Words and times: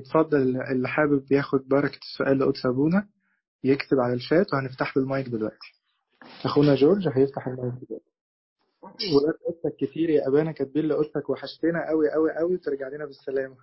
اتفضل 0.00 0.60
اللي 0.60 0.88
حابب 0.88 1.32
ياخد 1.32 1.68
بركة 1.68 1.98
السؤال 1.98 2.38
لقدس 2.38 2.66
أبونا 2.66 3.08
يكتب 3.64 3.98
على 4.00 4.14
الشات 4.14 4.46
وهنفتح 4.54 4.96
له 4.96 5.02
المايك 5.02 5.28
دلوقتي. 5.28 5.74
أخونا 6.44 6.74
جورج 6.74 7.08
هيفتح 7.08 7.46
المايك 7.46 7.74
دلوقتي. 7.74 8.10
ولاد 8.82 9.34
قصتك 9.46 9.76
كتير 9.76 10.10
يا 10.10 10.28
أبانا 10.28 10.52
كاتبين 10.52 10.84
لقصتك 10.84 11.30
وحشتنا 11.30 11.88
قوي 11.88 12.10
قوي 12.12 12.36
قوي 12.36 12.54
وترجع 12.54 12.88
لنا 12.88 13.04
بالسلامة. 13.04 13.56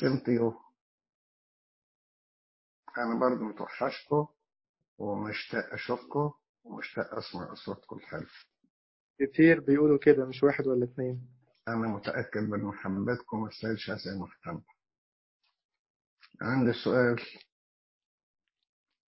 سنتيو 0.00 0.52
أنا 2.98 3.20
برضو 3.20 3.44
متوحشكم 3.44 4.26
ومشتاق 4.98 5.72
أشوفكم 5.72 6.30
ومشتاق 6.64 7.14
أسمع 7.14 7.52
أصواتكم 7.52 7.96
الحلوة. 7.96 8.26
كتير 9.18 9.60
بيقولوا 9.60 9.98
كده 9.98 10.26
مش 10.26 10.42
واحد 10.42 10.66
ولا 10.66 10.84
اتنين. 10.84 11.39
أنا 11.72 11.88
متأكد 11.88 12.40
من 12.40 12.64
محبتكم 12.64 13.48
تستاهلش 13.48 13.90
هذه 13.90 14.14
المحبة 14.14 14.62
عندي 16.42 16.72
سؤال. 16.84 17.20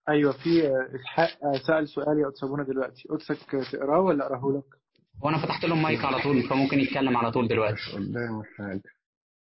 أيوة 0.08 0.32
في 0.32 0.68
إسحاق 0.96 1.30
سأل 1.66 1.88
سؤال 1.88 2.18
يا 2.20 2.26
قدس 2.26 2.44
أبونا 2.44 2.64
دلوقتي. 2.64 3.08
قدسك 3.08 3.50
تقرأه 3.72 4.00
ولا 4.00 4.26
أقرأه 4.26 4.52
لك؟ 4.58 4.80
وأنا 5.22 5.42
فتحت 5.46 5.64
له 5.64 5.74
المايك 5.74 6.04
على 6.04 6.22
طول 6.22 6.48
فممكن 6.48 6.78
يتكلم 6.78 7.16
على 7.16 7.32
طول 7.32 7.48
دلوقتي. 7.48 7.74
مش 7.74 7.94
قدامي 7.94 8.44
حاجة. 8.56 8.82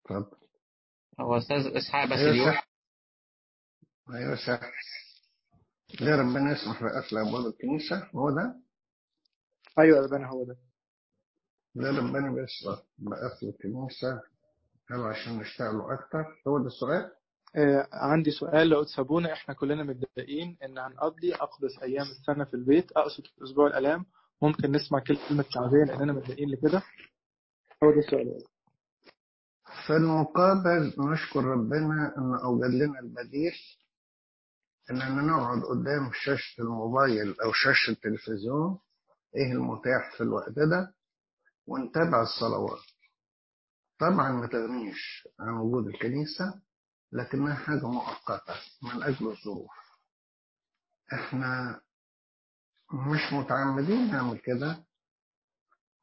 اتفضل 0.04 0.36
هو 1.20 1.36
أستاذ 1.36 1.76
إسحاق 1.76 2.02
أيوة 2.02 2.08
باسيليو 2.10 2.52
صح. 2.52 2.68
أيوة 4.14 4.36
صح. 4.36 4.60
ليه 6.00 6.14
ربنا 6.14 6.52
يسمح 6.52 6.82
بقفل 6.82 7.18
أبواب 7.18 7.46
الكنيسة. 7.46 8.10
هو 8.14 8.30
ده؟ 8.30 8.54
أيوة 9.78 9.98
يا 9.98 10.04
أبانا 10.04 10.28
هو 10.28 10.44
ده. 10.44 10.56
ليه 11.74 11.98
ربنا 11.98 12.30
بيسمح 12.30 12.82
بقفل 12.98 13.46
الكنيسة. 13.48 14.20
هل 14.90 15.00
عشان 15.00 15.38
نشتغلوا 15.38 15.94
أكتر؟ 15.94 16.24
هو 16.48 16.58
ده 16.58 16.66
السؤال. 16.66 17.10
آه 17.56 17.88
عندي 17.92 18.30
سؤال. 18.30 18.70
لقدس 18.70 18.98
أبونا 18.98 19.32
إحنا 19.32 19.54
كلنا 19.54 19.82
متضايقين 19.84 20.56
إن 20.64 20.78
هنقضي 20.78 21.34
أقدس 21.34 21.82
أيام 21.82 22.06
السنة 22.06 22.44
في 22.44 22.54
البيت 22.54 22.92
أقصد 22.92 23.24
في 23.26 23.44
أسبوع 23.44 23.66
الآلام. 23.66 24.04
ممكن 24.42 24.72
نسمع 24.72 24.98
كلمة 24.98 25.44
تعزية 25.54 25.84
لأننا 25.84 26.12
متضايقين 26.12 26.48
لكده 26.50 26.82
هو 27.84 27.90
ده 27.90 27.98
السؤال. 27.98 28.38
في 29.86 29.92
المقابل 29.96 30.94
نشكر 30.98 31.44
ربنا 31.44 32.14
إنه 32.18 32.44
أوجد 32.44 32.64
لنا 32.74 32.98
البديل 33.00 33.52
إننا 34.90 35.22
نقعد 35.22 35.62
قدام 35.62 36.10
شاشة 36.24 36.60
الموبايل 36.62 37.40
أو 37.40 37.52
شاشة 37.52 37.90
التلفزيون. 37.90 38.78
إيه 39.36 39.52
المتاح 39.52 40.16
في 40.16 40.22
الوقت 40.22 40.52
ده؟ 40.52 40.94
ونتابع 41.70 42.22
الصلوات. 42.22 42.84
طبعا 43.98 44.32
ما 44.32 44.46
تغنيش 44.46 45.28
عن 45.40 45.54
وجود 45.54 45.86
الكنيسة 45.86 46.62
لكنها 47.12 47.54
حاجة 47.54 47.86
مؤقتة 47.86 48.54
من 48.82 49.02
أجل 49.02 49.26
الظروف. 49.26 49.70
إحنا 51.12 51.80
مش 52.92 53.32
متعمدين 53.32 54.10
نعمل 54.10 54.38
كده 54.38 54.84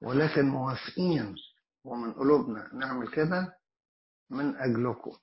ولكن 0.02 0.46
موافقين 0.46 1.36
ومن 1.84 2.14
قلوبنا 2.14 2.74
نعمل 2.74 3.12
كده 3.12 3.58
من 4.30 4.56
أجلكم. 4.56 5.18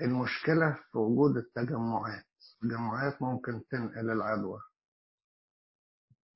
المشكلة 0.00 0.78
في 0.92 0.98
وجود 0.98 1.36
التجمعات. 1.36 2.26
التجمعات 2.54 3.22
ممكن 3.22 3.62
تنقل 3.70 4.10
العدوى. 4.10 4.60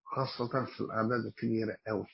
خاصة 0.07 0.65
في 0.65 0.81
الأعداد 0.81 1.25
الكبيرة 1.27 1.77
أوي. 1.91 2.07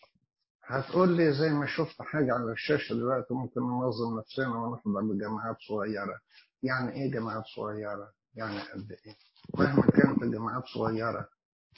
هتقول 0.64 1.16
لي 1.16 1.32
زي 1.32 1.48
ما 1.50 1.66
شفت 1.66 2.02
حاجة 2.02 2.34
على 2.34 2.52
الشاشة 2.52 2.94
دلوقتي 2.94 3.34
ممكن 3.34 3.60
ننظم 3.60 4.18
نفسنا 4.18 4.56
ونحضر 4.56 5.00
بجماعات 5.00 5.56
صغيرة. 5.68 6.20
يعني 6.62 6.92
إيه 6.92 7.12
جماعات 7.12 7.44
صغيرة؟ 7.56 8.12
يعني 8.34 8.58
قد 8.60 8.92
إيه؟ 9.06 9.16
مهما 9.58 9.82
كانت 9.82 10.22
الجماعات 10.22 10.64
صغيرة 10.74 11.28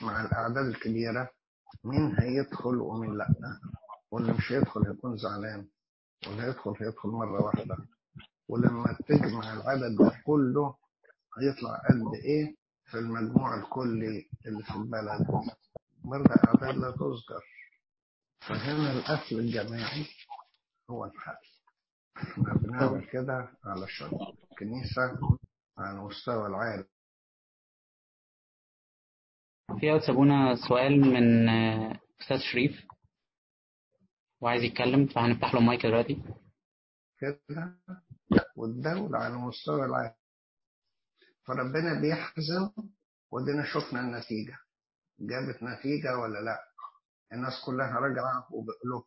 مع 0.02 0.24
الأعداد 0.24 0.66
الكبيرة 0.66 1.28
مين 1.84 2.16
هيدخل 2.18 2.76
ومين 2.80 3.14
لأ؟ 3.16 3.28
واللي 4.10 4.32
مش 4.32 4.52
هيدخل 4.52 4.86
هيكون 4.86 5.16
زعلان 5.16 5.66
واللي 6.26 6.42
هيدخل 6.42 6.74
هيدخل 6.80 7.08
مرة 7.08 7.42
واحدة. 7.44 7.76
ولما 8.48 8.98
تجمع 9.08 9.52
العدد 9.52 9.96
ده 9.98 10.20
كله 10.26 10.74
هيطلع 11.38 11.82
قد 11.90 12.14
إيه 12.14 12.56
في 12.90 12.98
المجموع 12.98 13.54
الكلي 13.56 14.28
اللي 14.46 14.62
في 14.62 14.74
البلد؟ 14.76 15.26
برضه 16.04 16.34
أعداد 16.48 16.74
لا 16.76 16.90
تذكر 16.90 17.44
فهنا 18.48 18.92
القفل 18.92 19.38
الجماعي 19.38 20.06
هو 20.90 21.04
الحل 21.04 21.36
إحنا 22.16 22.54
بنعمل 22.54 23.08
كده 23.10 23.48
علشان 23.64 24.06
الكنيسة 24.52 25.18
على 25.78 25.98
مستوى 26.00 26.46
العالم. 26.46 26.86
في 29.80 29.90
قدس 29.90 30.10
أبونا 30.10 30.54
سؤال 30.68 31.00
من 31.00 31.48
آه، 31.48 32.00
أستاذ 32.20 32.38
شريف. 32.52 32.86
وعايز 34.40 34.62
يتكلم 34.62 35.06
فهنفتح 35.06 35.54
له 35.54 35.60
المايك 35.60 35.86
دلوقتي. 35.86 36.22
كده؟ 37.18 37.78
والدولة 38.56 39.18
على 39.18 39.34
مستوى 39.34 39.84
العالم. 39.84 40.14
فربنا 41.44 42.00
بيحزن 42.00 42.70
ودينا 43.30 43.64
شفنا 43.74 44.00
النتيجة. 44.00 44.58
جابت 45.20 45.62
نتيجة 45.62 46.18
ولا 46.18 46.38
لا؟ 46.38 46.64
الناس 47.32 47.52
كلها 47.66 47.98
راجعة 47.98 48.48
وبقلوب 48.50 49.04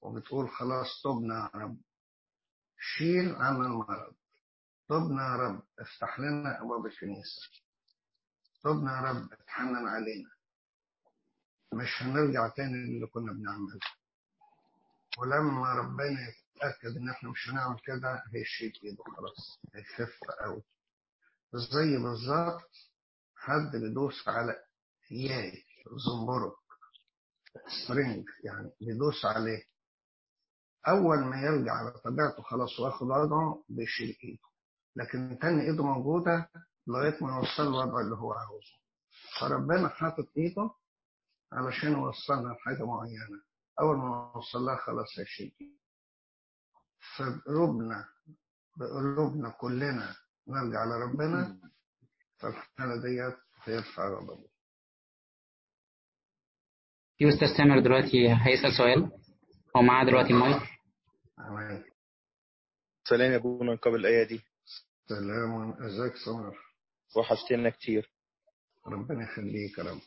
وبتقول 0.00 0.50
خلاص 0.50 0.86
تبنا 1.04 1.50
يا 1.54 1.60
رب. 1.60 1.80
شيل 2.78 3.34
عنا 3.34 3.66
المرض. 3.66 4.14
تبنا 4.88 5.22
يا 5.28 5.36
رب 5.36 5.62
افتح 5.78 6.20
لنا 6.20 6.60
أبواب 6.60 6.86
الكنيسة 6.86 7.42
تبنا 8.64 8.96
يا 8.96 9.00
رب 9.02 9.32
اتحنن 9.32 9.88
علينا. 9.88 10.30
مش 11.74 12.02
هنرجع 12.02 12.48
تاني 12.48 12.74
اللي 12.74 13.06
كنا 13.06 13.32
بنعمله. 13.32 13.78
ولما 15.18 15.72
ربنا 15.74 16.18
يتأكد 16.28 16.96
إن 16.96 17.08
إحنا 17.10 17.30
مش 17.30 17.48
هنعمل 17.48 17.78
كده 17.84 18.22
هيشيل 18.34 18.72
إيده 18.84 19.04
خلاص 19.16 19.60
هيخف 19.74 20.18
قوي 20.44 20.62
زي 21.54 21.96
بالظبط 21.98 22.70
حد 23.36 23.70
بيدوس 23.76 24.28
على 24.28 24.64
ياي 25.10 25.64
زنبرك 26.06 26.52
سترينج 27.84 28.24
يعني 28.44 28.70
بيدوس 28.80 29.24
عليه. 29.24 29.62
أول 30.88 31.18
ما 31.18 31.36
يرجع 31.42 31.72
على 31.72 31.90
طبيعته 31.90 32.42
خلاص 32.42 32.80
واخد 32.80 33.06
وضعه 33.06 33.64
بيشيل 33.68 34.16
إيده. 34.24 34.42
لكن 34.96 35.38
تاني 35.42 35.62
إيده 35.62 35.84
موجودة 35.84 36.48
لغاية 36.86 37.24
ما 37.24 37.36
يوصل 37.36 37.62
الوضع 37.62 38.00
اللي 38.00 38.16
هو 38.16 38.32
عاوزه. 38.32 38.72
فربنا 39.40 39.88
حاطط 39.88 40.28
إيده 40.36 40.70
علشان 41.52 41.92
يوصلنا 41.92 42.52
لحاجة 42.52 42.84
معينة. 42.86 43.42
أول 43.80 43.96
ما 43.96 44.32
نوصل 44.34 44.58
لها 44.58 44.76
خلاص 44.76 45.18
هيشيل 45.18 45.52
إيده. 45.60 45.80
فبقلوبنا 47.16 48.08
بقلوبنا 48.76 49.50
كلنا 49.50 50.16
نرجع 50.48 50.84
لربنا 50.84 51.60
فالحالة 52.38 53.02
ديت 53.02 53.38
هيرفع 53.64 54.08
غضبه 54.08 54.49
في 57.20 57.28
أستاذ 57.28 57.56
تامر 57.56 57.80
دلوقتي 57.80 58.28
هيسأل 58.28 58.72
سؤال. 58.78 59.10
هو 59.76 59.82
معاه 59.82 60.04
دلوقتي 60.04 60.28
المايك. 60.30 60.62
سلام 63.08 63.32
يا 63.32 63.36
ابونا 63.36 63.74
قبل 63.74 63.94
الآية 63.94 64.24
دي. 64.28 64.40
سلام 65.08 65.72
ازيك 65.82 66.16
سمر؟ 66.24 66.56
وحشتنا 67.16 67.70
كتير. 67.70 68.10
ربنا 68.86 69.24
يخليك 69.24 69.78
يا 69.78 69.84
رب. 69.84 69.98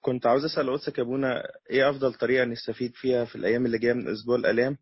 كنت 0.00 0.26
عاوز 0.26 0.44
أسأل 0.44 0.70
قدسك 0.70 0.98
يا 0.98 1.02
ابونا 1.02 1.42
إيه 1.70 1.90
أفضل 1.90 2.14
طريقة 2.14 2.44
نستفيد 2.44 2.92
فيها 2.94 3.24
في 3.24 3.36
الأيام 3.36 3.66
اللي 3.66 3.78
جاية 3.78 3.92
من 3.92 4.08
أسبوع 4.12 4.36
الآلام؟ 4.36 4.76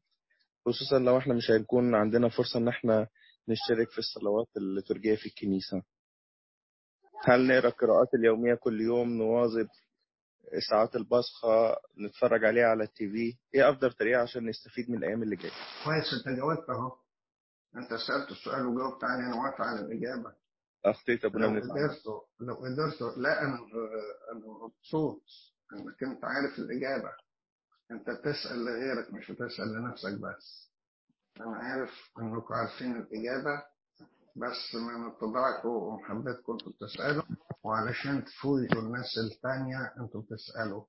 خصوصا 0.66 0.98
لو 0.98 1.18
إحنا 1.18 1.34
مش 1.34 1.50
هيكون 1.50 1.94
عندنا 1.94 2.28
فرصة 2.28 2.58
إن 2.58 2.68
إحنا 2.68 3.08
نشترك 3.48 3.90
في 3.90 3.98
الصلوات 3.98 4.48
الليتورجية 4.56 5.14
في 5.16 5.26
الكنيسة. 5.26 5.82
هل 7.24 7.46
نقرأ 7.46 7.68
القراءات 7.68 8.08
اليومية 8.14 8.54
كل 8.54 8.80
يوم 8.80 9.08
نواظب 9.08 9.68
ساعات 10.70 10.96
البصخة 10.96 11.76
نتفرج 11.98 12.44
عليها 12.44 12.66
على 12.66 12.84
التي 12.84 13.08
في. 13.10 13.36
إيه 13.54 13.70
أفضل 13.70 13.92
طريقة 13.92 14.22
عشان 14.22 14.46
نستفيد 14.48 14.90
من 14.90 14.98
الأيام 14.98 15.22
اللي 15.22 15.36
جاية؟ 15.36 15.52
كويس 15.84 16.04
أنت 16.14 16.36
جاوبت 16.38 16.70
أهو. 16.70 16.96
أنت 17.76 17.88
سألت 17.94 18.30
السؤال 18.30 18.66
وجاوبت 18.66 19.04
عليه 19.04 19.26
أنا 19.26 19.36
موافق 19.36 19.60
على 19.60 19.80
الإجابة. 19.80 20.32
أخطيت 20.84 21.24
يا 21.24 21.28
ابونا 21.28 21.46
لو 21.46 21.54
التعب. 21.56 21.70
قدرت 21.70 22.06
لو 22.40 22.54
قدرت 22.54 23.18
لا 23.18 23.42
أنا 23.42 23.58
أنا 24.32 24.46
مبسوط 24.64 25.22
إنك 25.72 26.02
أنت 26.02 26.24
عارف 26.24 26.58
الإجابة. 26.58 27.10
أنت 27.90 28.10
بتسأل 28.10 28.64
لغيرك 28.64 29.12
مش 29.14 29.30
بتسأل 29.30 29.72
لنفسك 29.72 30.12
بس. 30.20 30.70
أنا 31.40 31.56
عارف 31.56 31.90
إنكم 32.18 32.54
عارفين 32.54 32.96
الإجابة 32.96 33.62
بس 34.36 34.74
من 34.74 35.06
اتباعكم 35.06 35.68
ومحبتكم 35.68 36.52
أنتوا 36.52 36.72
بتسألوا. 36.72 37.22
وعلشان 37.64 38.24
تفوزوا 38.24 38.82
الناس 38.82 39.18
التانية 39.32 39.94
أنتوا 40.00 40.22
بتسألوا. 40.22 40.84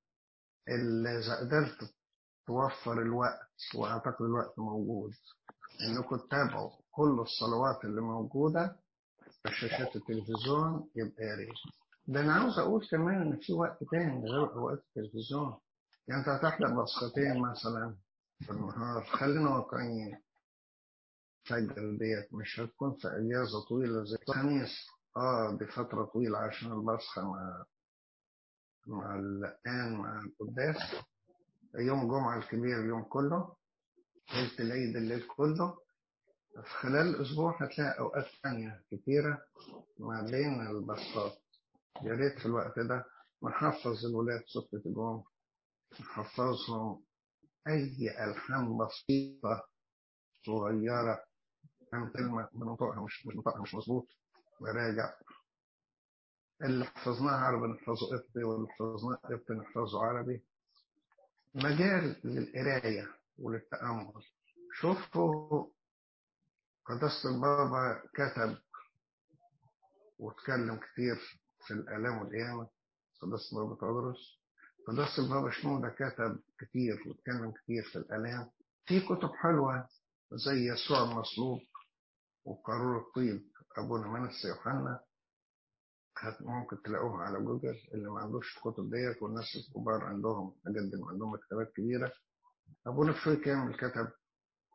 اللي 0.68 1.10
إذا 1.20 1.36
قدرت 1.40 1.94
توفر 2.48 3.02
الوقت 3.02 3.50
وأعتقد 3.75 4.22
الوقت 4.25 4.60
موجود. 4.60 5.12
إنكم 5.88 6.18
تتابعوا 6.18 6.72
كل 6.92 7.20
الصلوات 7.20 7.86
اللي 7.86 8.02
موجودة 8.02 8.75
في 9.44 9.50
شاشات 9.52 9.96
التلفزيون 9.96 10.90
يبقى 10.96 11.24
يا 11.24 11.36
ريت. 11.36 11.74
ده 12.08 12.20
أنا 12.22 12.34
عاوز 12.34 12.60
أقول 12.60 12.88
كمان 12.92 13.22
إن 13.22 13.38
في 13.38 13.54
وقت 13.54 13.84
تاني 13.92 14.26
غير 14.31 14.54
أوقات 14.56 14.78
التلفزيون. 14.80 15.58
يعني 16.08 16.22
أنت 16.22 16.30
هتحضر 16.30 16.81
بصختين 16.84 17.42
مثلا 17.42 17.96
في 18.40 18.52
النهار 18.52 19.04
خلينا 19.06 19.50
واقعيين. 19.50 20.18
فجر 21.46 21.98
ديت 22.00 22.34
مش 22.34 22.60
هتكون 22.60 22.94
في 22.94 23.08
أجازة 23.08 23.66
طويلة 23.69 24.04
زي 24.04 24.18
الخميس. 24.30 24.88
آه 25.18 25.57
دي 25.60 25.65
فترة 25.65 26.04
طويلة 26.06 26.38
عشان 26.38 26.71
البصخة 26.71 27.21
مع 27.31 27.65
مع 28.88 29.15
الآن 29.15 29.95
مع 29.95 30.21
القداس. 30.21 30.77
يوم 31.75 32.01
الجمعة 32.01 32.38
الكبير 32.38 32.80
اليوم 32.80 33.04
كله. 33.04 33.56
ليلة 34.33 34.60
العيد 34.60 34.95
الليل 34.95 35.27
كله. 35.38 35.77
في 36.54 36.69
خلال 36.81 37.15
الأسبوع 37.15 37.63
هتلاقي 37.63 38.00
أوقات 38.00 38.25
تانية 38.44 38.83
كتيرة 38.92 39.42
ما 40.00 40.21
بين 40.31 40.68
البساط. 40.68 41.42
يا 42.01 42.13
ريت 42.13 42.39
في 42.39 42.45
الوقت 42.45 42.80
ده 42.80 43.06
نحفظ 43.44 44.06
الولاد 44.06 44.44
سورة 44.48 44.68
الجمعة. 44.86 45.24
نحفظهم 46.00 47.04
أي 47.68 48.24
ألحان 48.25 48.77
بسيطة 48.77 49.68
صغيرة. 50.45 51.24
عن 51.94 52.09
كلمة 52.09 52.50
بنطقها 52.54 53.04
مش 53.04 53.27
بنطقها 53.27 53.62
مش 53.62 53.75
مظبوط. 53.75 54.07
براجع 54.63 55.13
اللي 56.63 56.86
حفظناه 56.86 57.31
عربي 57.31 57.68
نحفظه 57.68 58.07
قبطي 58.18 58.44
واللي 58.44 58.68
حفظناه 58.68 59.15
قبطي 59.15 59.54
نحفظه 59.54 60.04
عربي. 60.04 60.44
مجال 61.56 62.21
للقراية 62.24 63.07
وللتأمل. 63.38 64.13
شوفوا 64.74 65.65
قداسة 66.86 67.30
البابا 67.36 68.01
كتب 68.13 68.57
واتكلم 70.19 70.75
كتير 70.75 71.16
في 71.68 71.74
الآلام 71.74 72.18
والقيامة. 72.18 72.68
قداسة 73.21 73.57
البابا 73.62 73.75
تدرس. 73.75 74.39
قداسة 74.88 75.24
البابا 75.24 75.51
شنودة 75.51 75.89
كتب 75.89 76.39
كتير 76.59 77.04
واتكلم 77.07 77.51
كتير 77.51 77.83
في 77.83 77.95
الآلام. 77.95 78.50
في 78.86 79.00
كتب 79.01 79.30
حلوة 79.36 79.88
زي 80.31 80.68
يسوع 80.71 81.04
المصلوب 81.04 81.59
وقارور 82.45 82.98
الطيب 82.98 83.51
أبونا 83.78 84.08
منس 84.08 84.46
يوحنا 84.46 85.00
ممكن 86.42 86.81
تلاقوها 86.81 87.24
على 87.24 87.40
جوجل 87.40 87.78
اللي 87.94 88.10
ما 88.10 88.20
عندوش 88.20 88.58
الكتب 88.58 88.90
ديت 88.90 89.22
والناس 89.24 89.46
الكبار 89.56 90.04
عندهم 90.06 90.56
دي 90.66 90.80
عندهم 91.10 91.34
مكتبات 91.34 91.74
كبيرة. 91.75 92.12
أبونا 92.88 93.12
بشوي 93.12 93.36
كامل 93.36 93.75
كتب 93.78 94.08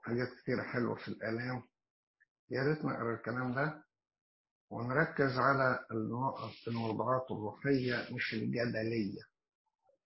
حاجات 0.03 0.29
كتيرة 0.43 0.63
حلوة 0.63 0.95
في 0.95 1.09
الآلام 1.09 1.63
يا 2.51 2.63
ريت 2.63 2.85
نقرأ 2.85 3.15
الكلام 3.15 3.55
ده 3.55 3.85
ونركز 4.71 5.39
على 5.39 5.87
الموضوعات 6.69 7.31
الروحية 7.31 8.15
مش 8.15 8.35
الجدلية. 8.35 9.23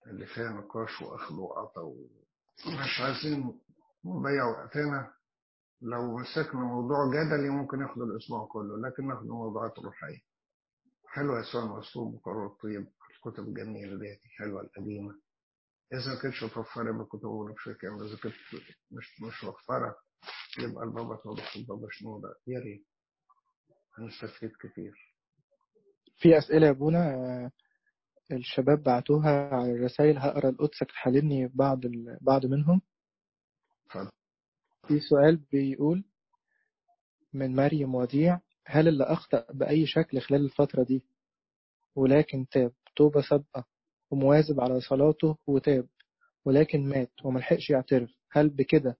اللي 0.07 0.25
فيها 0.25 0.49
نقاش 0.49 1.01
وأخذ 1.01 1.35
وعطا 1.35 1.81
مش 2.67 2.99
عايزين 3.01 3.61
نضيع 4.05 4.43
وقتنا. 4.45 5.13
لو 5.83 6.17
مسكنا 6.17 6.61
موضوع 6.61 6.97
جدلي 7.09 7.49
ممكن 7.49 7.81
ياخد 7.81 8.01
الأسبوع 8.01 8.45
كله 8.45 8.77
لكن 8.87 9.07
ناخد 9.07 9.25
موضوعات 9.27 9.79
روحية. 9.79 10.19
حلوة 11.07 11.39
يسوع 11.39 11.63
المصلوب 11.63 12.13
وقرار 12.15 12.45
الطيب 12.47 12.87
الكتب 13.15 13.43
الجميلة 13.47 13.99
ديت 13.99 14.25
الحلوة 14.25 14.61
القديمة. 14.61 15.15
إذا 15.93 16.21
كنتش 16.21 16.43
متوفرة 16.43 16.91
بالكتب 16.91 17.25
ونفسها 17.25 17.73
كاملة 17.73 18.05
إذا 18.05 18.17
كنت 18.23 18.33
مش 18.91 19.21
مش 19.21 19.43
متوفرة 19.43 19.95
يبقى 20.59 20.83
البابا 20.83 21.15
توضح 21.15 21.55
البابا 21.55 21.87
شنودة 21.91 22.35
يا 22.47 22.59
ريت. 22.59 22.85
هنستفيد 23.97 24.51
كتير. 24.59 25.13
في 26.17 26.37
أسئلة 26.37 26.65
يا 26.65 26.71
أبونا 26.71 27.51
الشباب 28.31 28.83
بعتوها 28.83 29.55
على 29.55 29.71
الرسائل 29.71 30.17
هقرأ 30.17 30.49
القدسك 30.49 30.87
تحللني 30.91 31.47
بعض 31.53 31.85
ال... 31.85 32.17
بعض 32.21 32.45
منهم. 32.45 32.81
اتفضل. 33.87 34.09
في 34.87 34.99
سؤال 34.99 35.35
بيقول 35.51 36.03
من 37.33 37.55
مريم 37.55 37.95
وديع 37.95 38.39
هل 38.65 38.87
اللي 38.87 39.03
أخطأ 39.03 39.45
بأي 39.53 39.85
شكل 39.85 40.19
خلال 40.21 40.45
الفترة 40.45 40.83
دي؟ 40.83 41.05
ولكن 41.95 42.47
تاب. 42.51 42.71
توبة 42.95 43.21
سابقة. 43.21 43.65
ومواظب 44.11 44.61
على 44.61 44.81
صلاته 44.81 45.37
وتاب. 45.47 45.87
ولكن 46.45 46.89
مات 46.89 47.11
وملحقش 47.23 47.69
يعترف. 47.69 48.09
هل 48.31 48.49
بكده 48.49 48.97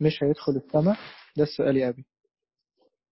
مش 0.00 0.22
هيدخل 0.22 0.52
السماء؟ 0.56 0.96
ده 1.36 1.42
السؤال 1.42 1.76
يا 1.76 1.88
أبي. 1.88 2.06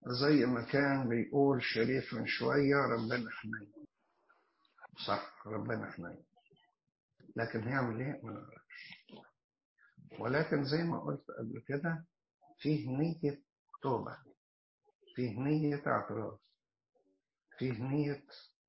زي 0.07 0.47
ما 0.47 0.63
كان 0.73 1.09
بيقول 1.09 1.63
شريف 1.63 2.15
من 2.15 2.27
شوية 2.27 2.77
ربنا 2.77 3.31
حنين 3.31 3.73
صح 5.07 5.47
ربنا 5.47 5.91
حنين 5.91 6.25
لكن 7.37 7.63
هيعمل 7.69 8.01
إيه؟ 8.01 8.21
ولكن 10.19 10.65
زي 10.65 10.83
ما 10.83 11.01
قلت 11.01 11.25
قبل 11.39 11.63
كده 11.69 12.05
فيه 12.59 12.89
نية 12.99 13.43
توبة 13.83 14.17
فيه 15.15 15.41
نية 15.41 15.83
اعتراف 15.87 16.39
فيه 17.59 17.83
نية 17.83 18.23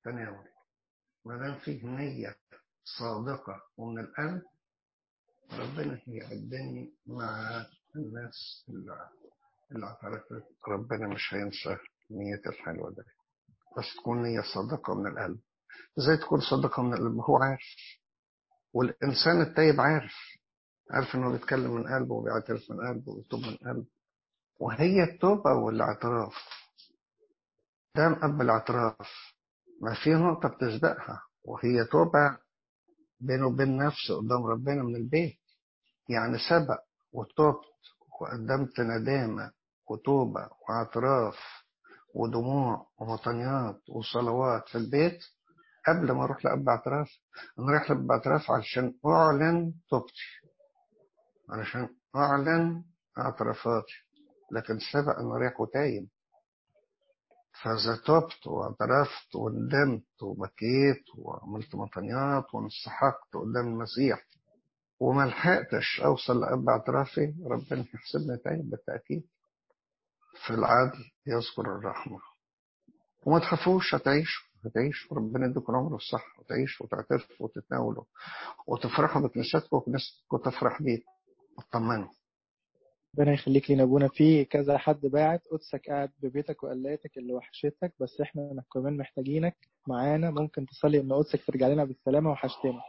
تناول. 0.04 0.48
ما 1.24 1.36
دام 1.36 1.58
فيه 1.58 1.86
نية 1.86 2.36
صادقة 2.98 3.62
ومن 3.76 3.98
القلب 3.98 4.42
ربنا 5.52 6.00
هيقدمني 6.06 6.92
مع 7.06 7.66
الناس 7.96 8.64
اللي 8.68 9.08
اللي 9.72 9.86
اعترفت. 9.86 10.44
ربنا 10.68 11.08
مش 11.08 11.34
هينسى 11.34 11.76
نية 12.10 12.42
الحلوة 12.46 12.90
دي. 12.90 13.02
بس 13.78 13.84
تكون 13.96 14.22
نية 14.22 14.40
صادقة 14.54 14.94
من 14.94 15.06
القلب. 15.06 15.40
إزاي 15.98 16.16
تكون 16.16 16.40
صادقة 16.40 16.82
من 16.82 16.94
القلب؟ 16.94 17.20
هو 17.20 17.36
عارف. 17.36 17.76
والإنسان 18.72 19.40
التايب 19.42 19.80
عارف. 19.80 20.14
عارف 20.90 21.14
إنه 21.14 21.32
بيتكلم 21.32 21.70
من 21.74 21.86
قلبه 21.94 22.14
وبيعترف 22.14 22.70
من 22.70 22.88
قلبه 22.88 23.12
وبيتوب 23.12 23.40
من 23.40 23.56
قلبه. 23.56 23.86
وهي 24.60 25.02
التوبة 25.02 25.52
والاعتراف. 25.54 26.34
ده 27.96 28.08
قبل 28.08 28.42
الاعتراف. 28.44 29.10
ما 29.82 29.94
في 30.04 30.10
نقطة 30.10 30.48
بتسبقها. 30.48 31.22
وهي 31.44 31.84
توبة 31.84 32.38
بينه 33.20 33.46
وبين 33.46 33.76
نفسه 33.76 34.16
قدام 34.16 34.46
ربنا 34.46 34.82
من 34.82 34.96
البيت. 34.96 35.40
يعني 36.08 36.38
سبق 36.50 36.80
وتوبت 37.12 37.64
وقدمت 38.20 38.80
ندامة 38.80 39.52
وتوبة 39.90 40.48
واعتراف 40.68 41.36
ودموع 42.14 42.86
ومطنيات 42.98 43.80
وصلوات 43.88 44.68
في 44.68 44.78
البيت 44.78 45.18
قبل 45.88 46.12
ما 46.12 46.24
أروح 46.24 46.44
لأب 46.44 46.68
اعتراف. 46.68 47.08
أنا 47.58 47.70
رايح 47.72 47.90
لأب 47.90 48.10
اعتراف 48.10 48.50
علشان 48.50 48.94
أعلن 49.06 49.72
توبتي. 49.90 50.39
علشان 51.50 51.88
أعلن 52.16 52.84
اعترافاتي 53.18 53.94
لكن 54.52 54.78
سبق 54.92 55.18
أنا 55.18 55.34
رايح 55.34 55.60
وتايب 55.60 56.08
فإذا 57.62 57.96
تبت 58.06 58.46
واعترفت 58.46 59.34
وندمت 59.34 60.22
وبكيت 60.22 61.04
وعملت 61.18 61.74
مطنيات 61.74 62.54
وانسحقت 62.54 63.34
قدام 63.34 63.66
المسيح. 63.66 64.26
وما 65.00 65.22
لحقتش 65.26 66.00
أوصل 66.04 66.40
لأب 66.40 66.68
اعترافي. 66.68 67.34
ربنا 67.46 67.84
يحسبني 67.94 68.36
تايب 68.44 68.70
بالتأكيد. 68.70 69.22
في 70.46 70.50
العدل 70.54 71.04
يذكر 71.26 71.62
الرحمة. 71.78 72.18
وما 73.26 73.38
تخافوش 73.38 73.94
هتعيشوا 73.94 74.44
هتعيشوا 74.64 75.16
ربنا 75.16 75.46
يديكم 75.46 75.72
العمر 75.72 75.96
الصح 75.96 76.38
وتعيشوا 76.38 76.86
وتعترفوا 76.86 77.36
وتتناولوا 77.46 78.04
وتفرحوا 78.66 79.22
بكنيستكم 79.22 79.76
وكنيستكم 79.76 80.36
تفرح 80.36 80.82
بيكم. 80.82 81.10
وتطمنوا 81.60 82.08
ربنا 83.18 83.32
يخليك 83.32 83.70
لينا 83.70 83.82
ابونا 83.82 84.08
في 84.08 84.44
كذا 84.44 84.78
حد 84.78 85.00
باعت 85.00 85.42
قدسك 85.52 85.88
قاعد 85.90 86.10
ببيتك 86.22 86.62
وقلاتك 86.62 87.18
اللي 87.18 87.32
وحشتك 87.32 87.92
بس 88.00 88.20
إحنا 88.20 88.62
كمان 88.72 88.96
محتاجينك 88.96 89.56
معانا. 89.88 90.30
ممكن 90.30 90.66
تصلي 90.66 91.00
إن 91.00 91.12
قدسك 91.12 91.44
ترجع 91.46 91.68
لنا 91.68 91.84
بالسلامة 91.84 92.30
وحشتنا. 92.30 92.80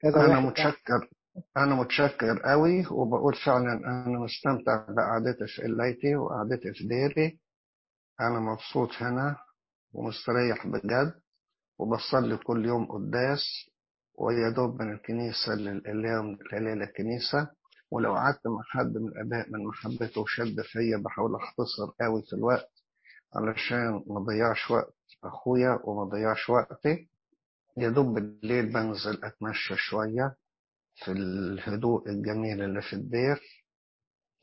كذا 0.00 0.16
واحد 0.28 0.42
متشكر 0.42 1.08
أنا 1.56 1.74
متشكر 1.74 2.38
قوي 2.44 2.86
وبقول 2.90 3.34
فعلا 3.46 3.72
أنا 3.72 4.18
مستمتع 4.18 4.86
بقعدتي 4.88 5.46
في 5.46 5.62
قلايتي 5.62 6.16
وقعدتي 6.16 6.72
في 6.74 6.88
ديري 6.88 7.38
أنا 8.20 8.40
مبسوط 8.40 8.88
هنا 9.02 9.36
ومستريح 9.92 10.66
بجد 10.66 11.14
وبصلي 11.78 12.36
كل 12.36 12.66
يوم 12.66 12.84
قداس 12.86 13.44
ويا 14.18 14.50
دوب 14.56 14.82
من 14.82 14.92
الكنيسة 14.92 15.54
للإله 15.54 16.20
ومن 16.20 16.34
الإله 16.34 16.74
للكنيسة 16.74 17.50
ولو 17.92 18.14
قعدت 18.14 18.46
مع 18.46 18.62
حد 18.62 18.96
من 18.96 19.08
الآباء 19.08 19.50
من 19.50 19.64
محبته 19.66 20.20
وشد 20.20 20.60
فيا 20.60 20.96
بحاول 20.96 21.34
أختصر 21.34 21.92
قوي 22.00 22.22
في 22.22 22.32
الوقت 22.36 22.70
علشان 23.36 24.04
ما 24.06 24.20
ضيعش 24.20 24.70
وقت 24.70 24.94
أخويا 25.24 25.80
وما 25.84 26.04
ضيعش 26.04 26.50
وقتي 26.50 27.08
يا 27.76 27.88
دوب 27.88 28.14
بالليل 28.14 28.72
بنزل 28.72 29.24
أتمشى 29.24 29.74
شوية 29.76 30.34
في 31.04 31.12
الهدوء 31.12 32.08
الجميل 32.08 32.62
اللي 32.62 32.82
في 32.82 32.92
الدير 32.92 33.40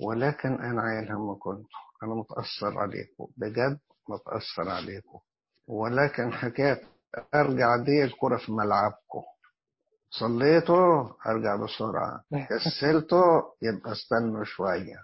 ولكن 0.02 0.50
أنا 0.54 0.82
عايل 0.82 1.12
هم 1.12 1.36
كنت. 1.40 1.68
أنا 2.04 2.16
متأثر 2.16 2.78
عليكم. 2.80 3.28
بجد 3.38 3.80
متأثر 4.10 4.70
عليكم. 4.70 5.20
ولكن 5.68 6.34
حكاية 6.34 6.82
أرجع 7.36 7.78
دي 7.78 8.04
الكرة 8.04 8.38
في 8.38 8.52
ملعبكم. 8.52 9.22
صليتوا 10.10 11.10
أرجع 11.26 11.56
بسرعة. 11.56 12.24
كسلتوا 12.50 13.42
يبقى 13.62 13.92
استنوا 13.92 14.44
شوية. 14.44 15.04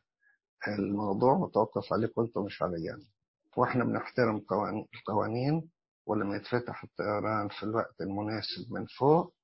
الموضوع 0.67 1.33
متوقف 1.37 1.93
عليكم 1.93 2.21
أنتوا 2.21 2.45
مش 2.45 2.61
عليا. 2.61 2.99
وإحنا 3.57 3.83
بنحترم 3.83 4.39
قوانين 4.39 4.87
القوانين 4.95 5.69
ولما 6.05 6.35
يتفتح 6.35 6.83
الطيران 6.83 7.47
في 7.47 7.63
الوقت 7.63 8.01
المناسب 8.01 8.71
من 8.73 8.85
فوق 8.85 9.35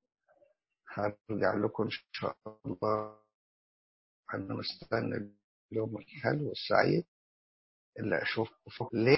هرجع 0.93 1.53
لكم 1.55 1.83
إن 1.83 1.89
شاء 2.11 2.35
الله. 2.65 3.15
أنا 4.33 4.53
مستني 4.53 5.35
اليوم 5.71 5.97
الحلو 5.97 6.49
والسعيد 6.49 7.05
اللي 7.99 8.21
أشوفكم 8.21 8.71
فوق. 8.77 8.95
ليه؟ 8.95 9.17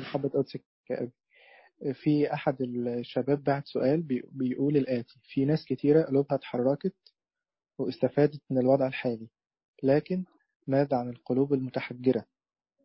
لحبة 0.00 0.28
قدسك 0.28 0.64
يا 0.90 1.02
أبي 1.02 1.12
في 1.92 2.32
أحد 2.32 2.56
الشباب 2.62 3.44
بعت 3.44 3.66
سؤال 3.66 4.02
بي- 4.02 4.22
بيقول 4.32 4.76
الآتي 4.76 5.20
في 5.22 5.44
ناس 5.44 5.64
كتيرة 5.64 6.02
قلوبها 6.02 6.36
اتحركت 6.38 6.94
واستفادت 7.78 8.40
من 8.50 8.58
الوضع 8.58 8.86
الحالي 8.86 9.28
لكن 9.82 10.24
ماذا 10.66 10.96
عن 10.96 11.08
القلوب 11.10 11.54
المتحجرة؟ 11.54 12.24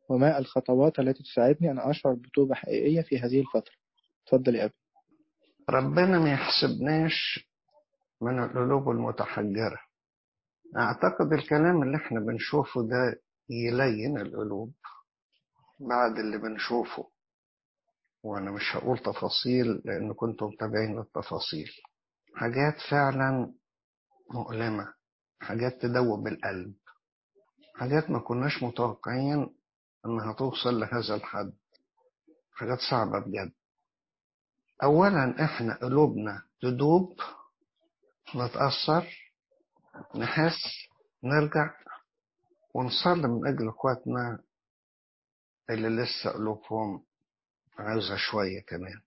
وما 0.10 0.38
الخطوات 0.38 1.00
التي 1.00 1.24
تساعدني 1.24 1.72
أن 1.72 1.80
أشعر 1.80 2.14
بتوبة 2.14 2.56
حقيقية 2.56 3.02
في 3.02 3.20
هذه 3.20 3.40
الفترة؟ 3.40 3.74
تفضل 4.26 4.56
يا 4.56 4.66
أبي. 4.66 4.74
ربنا 5.70 6.20
ما 6.20 6.32
يحسبناش 6.32 7.48
من 8.22 8.44
القلوب 8.44 8.90
المتحجرة. 8.90 9.80
أعتقد 10.78 11.34
الكلام 11.34 11.84
اللي 11.84 11.98
إحنا 11.98 12.20
بنشوفه 12.20 12.88
ده 12.88 13.22
يلين 13.50 14.18
القلوب 14.18 14.74
بعد 15.80 16.20
اللي 16.20 16.38
بنشوفه. 16.38 17.08
وأنا 18.24 18.52
مش 18.52 18.76
هقول 18.76 18.98
تفاصيل 18.98 19.82
لأن 19.86 20.14
كنتم 20.14 20.46
متابعين 20.46 21.00
التفاصيل 21.00 21.70
حاجات 22.36 22.76
فعلا 22.90 23.54
مؤلمة 24.32 24.94
حاجات 25.42 25.82
تدوب 25.82 26.28
القلب 26.28 26.74
حاجات 27.76 28.10
ما 28.10 28.20
كناش 28.20 28.64
متوقعين 28.64 29.56
إنها 30.06 30.34
توصل 30.34 30.80
لهذا 30.80 31.16
الحد. 31.16 31.54
حاجات 32.54 32.78
صعبة 32.92 33.20
بجد. 33.20 33.52
اولا 34.84 35.46
إحنا 35.46 35.74
قلوبنا 35.82 36.44
تدوب 36.62 37.20
نتأثر 38.36 39.08
نحس 40.16 40.60
نرجع 41.24 41.74
ونصلي 42.74 43.28
من 43.28 43.48
أجل 43.48 43.70
إخواتنا 43.70 44.44
اللي 45.70 45.90
لسه 45.90 46.30
قلوبهم 46.30 47.06
عايزة 47.80 48.16
شوية 48.32 48.62
كمان. 48.68 49.02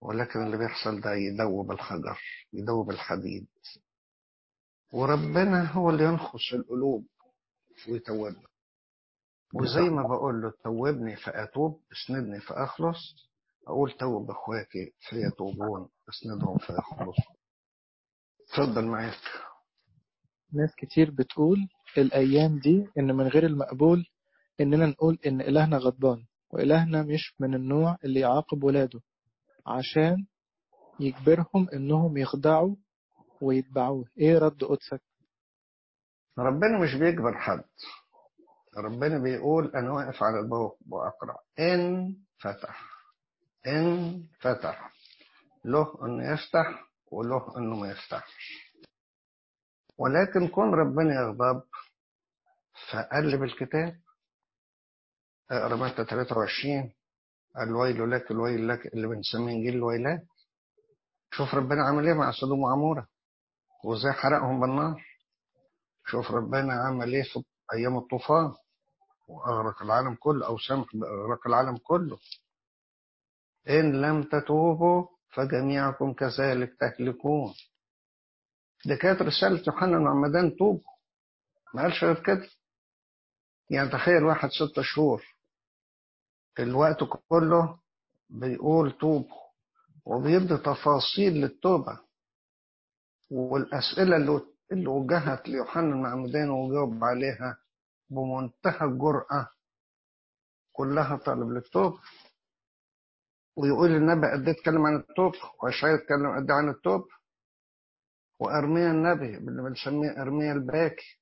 ولكن 0.00 0.42
اللي 0.46 0.56
بيحصل 0.56 1.00
ده 1.00 1.12
يدوب 1.14 1.72
الحجر 1.72 2.18
يدوب 2.52 2.90
الحديد. 2.90 3.46
وربنا 4.92 5.72
هو 5.72 5.90
اللي 5.90 6.04
ينخص 6.04 6.52
القلوب 6.52 7.06
ويتوبنا 7.88 8.42
وزي 9.54 9.80
ما 9.90 10.02
بقول 10.02 10.42
له 10.42 10.52
توبني 10.64 11.16
فأتوب 11.16 11.82
اسندني 11.92 12.40
فأخلص. 12.40 13.28
أقول 13.66 13.92
توب 13.92 14.30
إخواتي 14.30 14.94
فيتوبون 15.08 15.88
اسندهم 16.08 16.58
فيخلصوا. 16.58 17.34
اتفضل 18.48 18.84
معاك. 18.86 19.20
ناس 20.52 20.74
كتير 20.76 21.10
بتقول 21.10 21.58
الأيام 21.98 22.58
دي 22.58 22.86
إن 22.98 23.14
من 23.16 23.26
غير 23.28 23.46
المقبول 23.46 24.06
إننا 24.60 24.86
نقول 24.86 25.18
إن 25.26 25.40
إلهنا 25.40 25.76
غضبان. 25.78 26.24
وإلهنا 26.52 27.02
مش 27.02 27.34
من 27.40 27.54
النوع 27.54 27.96
اللي 28.04 28.20
يعاقب 28.20 28.64
ولاده 28.64 29.00
عشان 29.66 30.26
يجبرهم 31.00 31.68
إنهم 31.74 32.16
يخضعوا 32.16 32.76
ويتبعوه. 33.40 34.04
إيه 34.18 34.38
رد 34.38 34.64
قدسك؟ 34.64 35.02
ربنا 36.38 36.78
مش 36.82 36.94
بيجبر 36.94 37.38
حد. 37.38 37.64
ربنا 38.78 39.18
بيقول 39.18 39.72
أنا 39.76 39.92
واقف 39.92 40.22
على 40.22 40.40
الباب 40.40 40.72
وأقرأ. 40.90 41.38
إن 41.58 42.14
فتح. 42.38 42.84
إن 43.66 44.22
فتح. 44.40 44.92
له 45.64 46.06
إنه 46.06 46.32
يفتح 46.32 46.84
وله 47.12 47.58
إنه 47.58 47.76
ما 47.76 47.90
يفتحش. 47.90 48.72
ولكن 49.98 50.48
كون 50.48 50.74
ربنا 50.74 51.14
يغضب 51.14 51.62
فقلب 52.92 53.42
الكتاب. 53.42 54.01
متى 55.52 56.04
23 56.04 56.92
الويل 57.60 58.10
لك 58.10 58.30
الويل 58.30 58.68
لك 58.68 58.86
اللي 58.86 59.06
بنسميه 59.06 59.52
إنجيل 59.52 59.74
الويلات. 59.74 60.24
شوف 61.30 61.54
ربنا 61.54 61.82
عمل 61.82 62.06
إيه 62.06 62.14
مع 62.14 62.32
سدوم 62.32 62.60
وعموره 62.62 63.08
وإزاي 63.84 64.12
حرقهم 64.12 64.60
بالنار. 64.60 65.04
شوف 66.06 66.30
ربنا 66.30 66.72
عمل 66.72 67.14
إيه 67.14 67.22
في 67.22 67.42
أيام 67.74 67.98
الطوفان. 67.98 68.54
وأغرق 69.28 69.82
العالم 69.82 70.14
كله 70.14 70.46
أو 70.46 70.58
سمح 70.58 70.86
بأغراق 70.96 71.46
العالم 71.46 71.76
كله. 71.76 72.18
إن 73.68 74.00
لم 74.02 74.22
تتوبوا 74.22 75.06
فجميعكم 75.34 76.12
كذلك 76.12 76.76
تهلكون. 76.80 77.54
دي 78.86 78.96
كانت 78.96 79.22
رسالة 79.22 79.62
يوحنا 79.66 79.96
المعمدان 79.96 80.56
توبوا 80.56 80.92
ما 81.74 81.82
قالش 81.82 82.04
غير 82.04 82.22
كده. 82.22 82.48
يعني 83.70 83.88
تخيل 83.88 84.24
واحد 84.24 84.48
ست 84.48 84.80
شهور. 84.80 85.31
الوقت 86.58 87.04
كله 87.28 87.78
بيقول 88.30 88.98
توبوا 88.98 89.42
وبيدي 90.06 90.56
تفاصيل 90.56 91.32
للتوبة. 91.32 92.00
والأسئلة 93.30 94.42
اللي 94.72 94.86
وجهت 94.86 95.48
ليوحنا 95.48 95.80
المعمدان 95.82 96.50
وجاوب 96.50 97.04
عليها 97.04 97.58
بمنتهى 98.10 98.86
الجرأة 98.86 99.48
كلها 100.72 101.16
طلب 101.16 101.48
للتوبة. 101.50 101.98
ويقول 103.56 103.90
النبي 103.90 104.26
قد 104.32 104.48
إيه 104.48 104.54
اتكلم 104.58 104.86
عن 104.86 104.96
التوبة؟ 104.96 105.38
واشعياء 105.62 105.94
اتكلم 106.02 106.36
قد 106.36 106.50
إيه 106.50 106.56
عن 106.58 106.68
التوبة؟ 106.68 107.08
وارميا 108.40 108.90
النبي 108.90 109.36
اللي 109.36 109.62
بنسميه 109.62 110.22
ارميا 110.22 110.52
الباكي. 110.52 111.18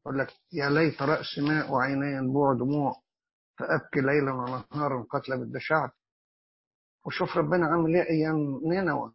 يقول 0.00 0.18
لك 0.18 0.28
يا 0.52 0.70
ليت 0.70 1.02
رأس 1.02 1.38
ماء 1.38 1.72
وعيني 1.72 2.06
ينبوع 2.12 2.52
دموع. 2.54 3.02
فأبكي 3.58 4.00
ليلا 4.00 4.32
ونهارا 4.32 5.06
قتل 5.10 5.44
بد 5.44 5.58
شعب. 5.58 5.90
وشوف 7.06 7.36
ربنا 7.36 7.66
عمل 7.66 7.96
إيه 7.96 8.10
أيام 8.10 8.60
نينوى. 8.64 9.12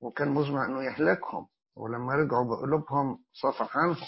وكان 0.00 0.28
مزمع 0.28 0.64
إنه 0.66 0.82
يهلكهم. 0.84 1.48
ولما 1.76 2.14
رجعوا 2.14 2.44
بقلوبهم 2.44 3.24
صفح 3.32 3.76
عنهم. 3.76 4.06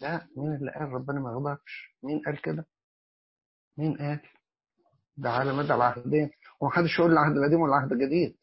لا 0.00 0.26
مين 0.36 0.54
اللي 0.54 0.70
قال 0.72 0.92
ربنا 0.92 1.20
ما 1.20 1.30
يغضبش 1.32 1.96
مين 2.02 2.22
قال 2.26 2.42
كده؟ 2.42 2.66
مين 3.78 3.96
قال؟ 3.96 4.20
ده 5.16 5.30
على 5.30 5.52
مدى 5.52 5.74
العهدين. 5.74 6.30
ومحدش 6.60 6.98
يقول 6.98 7.12
العهد 7.12 7.36
القديم 7.36 7.60
والعهد 7.60 7.92
الجديد. 7.92 8.36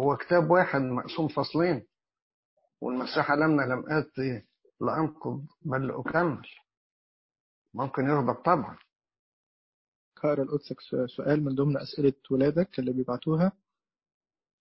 هو 0.00 0.16
كتاب 0.16 0.50
واحد 0.50 0.80
مقسوم 0.80 1.28
فصلين. 1.28 1.86
والمسيح 2.80 3.30
علمنا 3.30 3.62
لم 3.62 3.84
آتي 3.88 4.46
لأنقض 4.80 5.46
بل 5.62 5.86
لأكمل 5.88 6.46
ممكن 7.74 8.02
يغضب 8.04 8.34
طبعا. 8.34 8.76
هقرا 10.18 10.44
لقدسك 10.44 10.80
سؤال 11.16 11.44
من 11.44 11.54
ضمن 11.54 11.76
أسئلة 11.76 12.12
ولادك 12.30 12.78
اللي 12.78 12.92
بيبعتوها. 12.92 13.52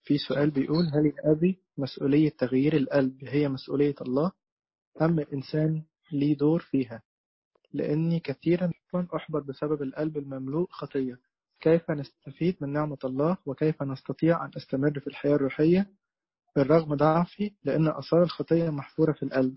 في 0.04 0.18
سؤال 0.18 0.52
بيقول 0.52 0.86
هل 0.86 1.06
يا 1.06 1.32
أبي 1.32 1.62
مسؤولية 1.78 2.30
تغيير 2.30 2.78
القلب 2.78 3.24
هي 3.26 3.50
مسؤولية 3.50 3.96
الله؟ 4.02 4.32
أم 5.02 5.20
الإنسان 5.20 5.84
ليه 6.12 6.38
دور 6.38 6.60
فيها؟ 6.60 7.02
لأني 7.74 8.20
كثيرا 8.20 8.72
أحبط 9.16 9.44
بسبب 9.44 9.82
القلب 9.82 10.18
المملوء 10.18 10.68
خطية. 10.72 11.20
كيف 11.60 11.92
نستفيد 11.92 12.58
من 12.62 12.74
نعمة 12.74 12.98
الله؟ 13.04 13.38
وكيف 13.46 13.84
نستطيع 13.84 14.46
أن 14.46 14.52
أستمر 14.58 15.00
في 15.00 15.08
الحياة 15.08 15.36
الروحية 15.36 15.90
بالرغم 16.56 16.96
ضعفي؟ 16.96 17.54
لأن 17.64 17.88
آثار 17.88 18.24
الخطية 18.24 18.70
محفورة 18.70 19.12
في 19.14 19.24
القلب. 19.24 19.56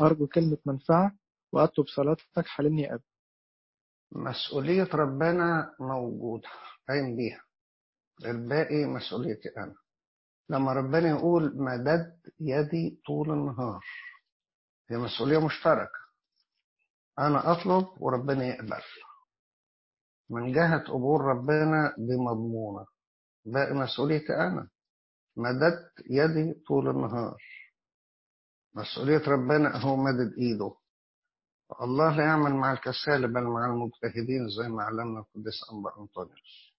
أرجو 0.00 0.26
كلمة 0.26 0.58
منفعة. 0.66 1.16
وأطلب 1.52 1.86
صلاتك 1.86 2.46
حلمني 2.46 2.94
أبي 2.94 3.04
مسؤولية 4.12 4.88
ربنا 4.94 5.74
موجودة 5.80 6.48
قايم 6.88 7.16
بيها. 7.16 7.44
الباقي 8.24 8.84
مسؤوليتي 8.84 9.48
أنا. 9.56 9.74
لما 10.48 10.72
ربنا 10.72 11.08
يقول 11.08 11.52
مدد 11.56 12.20
يدي 12.40 13.00
طول 13.06 13.30
النهار. 13.30 13.84
هي 14.90 14.96
مسؤولية 14.96 15.46
مشتركة. 15.46 15.98
أنا 17.18 17.52
أطلب 17.52 17.86
وربنا 18.02 18.44
يقبل. 18.46 18.82
من 20.30 20.52
جهة 20.52 20.78
قبول 20.78 21.20
ربنا 21.20 21.94
دي 21.98 22.16
مضمونة. 22.16 22.86
باقي 23.44 23.74
مسؤوليتي 23.74 24.32
أنا. 24.36 24.68
مددت 25.36 25.92
يدي 26.10 26.54
طول 26.66 26.88
النهار. 26.88 27.36
مسؤولية 28.74 29.22
ربنا 29.28 29.76
هو 29.76 29.96
مدد 29.96 30.32
إيده. 30.38 30.74
الله 31.82 32.16
لا 32.16 32.24
يعمل 32.24 32.54
مع 32.54 32.72
الكسالى 32.72 33.26
بل 33.28 33.42
مع 33.44 33.66
المجتهدين 33.66 34.48
زي 34.48 34.68
ما 34.68 34.82
علمنا 34.82 35.20
القديس 35.20 35.54
أنبا 35.72 35.90
أنطونيوس. 36.00 36.74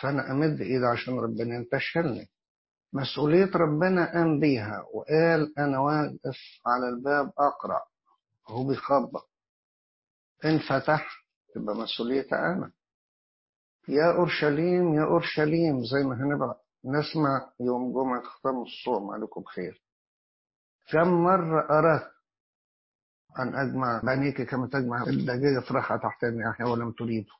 فأنا 0.00 0.30
أمد 0.30 0.60
إيدي 0.60 0.86
عشان 0.86 1.18
ربنا 1.18 1.54
ينتشلني 1.54 2.28
مسؤولية 2.92 3.50
ربنا 3.54 4.12
قام 4.12 4.40
بيها؟ 4.40 4.84
وقال 4.94 5.58
أنا 5.58 5.78
واقف 5.78 6.38
على 6.66 6.88
الباب 6.88 7.32
أقرأ. 7.38 7.80
هو 8.48 8.68
بيخبط 8.68 9.30
إن 10.44 10.58
فتح 10.58 11.24
تبقى 11.54 11.74
مسؤوليتي 11.76 12.34
أنا. 12.34 12.72
يا 13.88 14.12
أورشليم 14.16 14.94
يا 14.94 15.04
أورشليم 15.04 15.84
زي 15.84 16.02
ما 16.02 16.14
هنبقى 16.14 16.62
نسمع 16.84 17.50
يوم 17.60 17.92
جمعة 17.92 18.22
ختام 18.22 18.62
الصوم 18.62 19.10
عليكم 19.10 19.44
خير. 19.44 19.82
كم 20.90 21.08
مرة 21.08 21.60
أردت 21.78 22.12
أن 23.38 23.54
أجمع 23.54 24.00
بنيك 24.04 24.42
كما 24.42 24.66
تجمع 24.66 25.02
الدجاجة 25.02 25.60
فرحة 25.68 25.96
تحت 25.96 26.24
الناحية 26.24 26.64
ولم 26.64 26.92
تريده. 26.92 27.32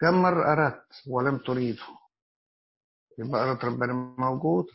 كم 0.00 0.14
مرة 0.22 0.52
أردت 0.52 0.86
ولم 1.06 1.38
تريده؟ 1.38 1.82
يبقى 3.18 3.50
أردت 3.50 3.64
ربنا 3.64 3.92
موجود. 4.18 4.66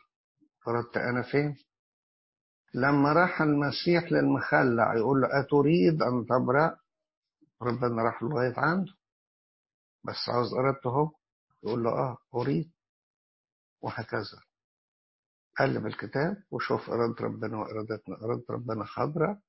أردت 0.67 0.97
أنا 0.97 1.21
فين؟ 1.21 1.55
لما 2.73 3.13
راح 3.13 3.41
المسيح 3.41 4.11
للمخلع 4.11 4.95
يقول 4.95 5.21
له 5.21 5.27
أتريد 5.39 6.01
أن 6.01 6.25
تبرأ؟ 6.25 6.77
ربنا 7.61 8.03
راح 8.03 8.23
لغاية 8.23 8.53
عنده. 8.57 8.91
بس 10.03 10.29
عاوز 10.29 10.53
أردته 10.53 10.89
هو 10.89 11.11
يقول 11.63 11.83
له 11.83 11.89
آه 11.89 12.17
أريد. 12.35 12.71
وهكذا. 13.81 14.41
قلب 15.59 15.85
الكتاب 15.87 16.43
وشوف 16.51 16.89
إرادة 16.89 17.15
ربنا 17.25 17.57
وإرادتنا. 17.57 18.15
إرادة 18.21 18.45
ربنا 18.49 18.83
حاضرة 18.85 19.41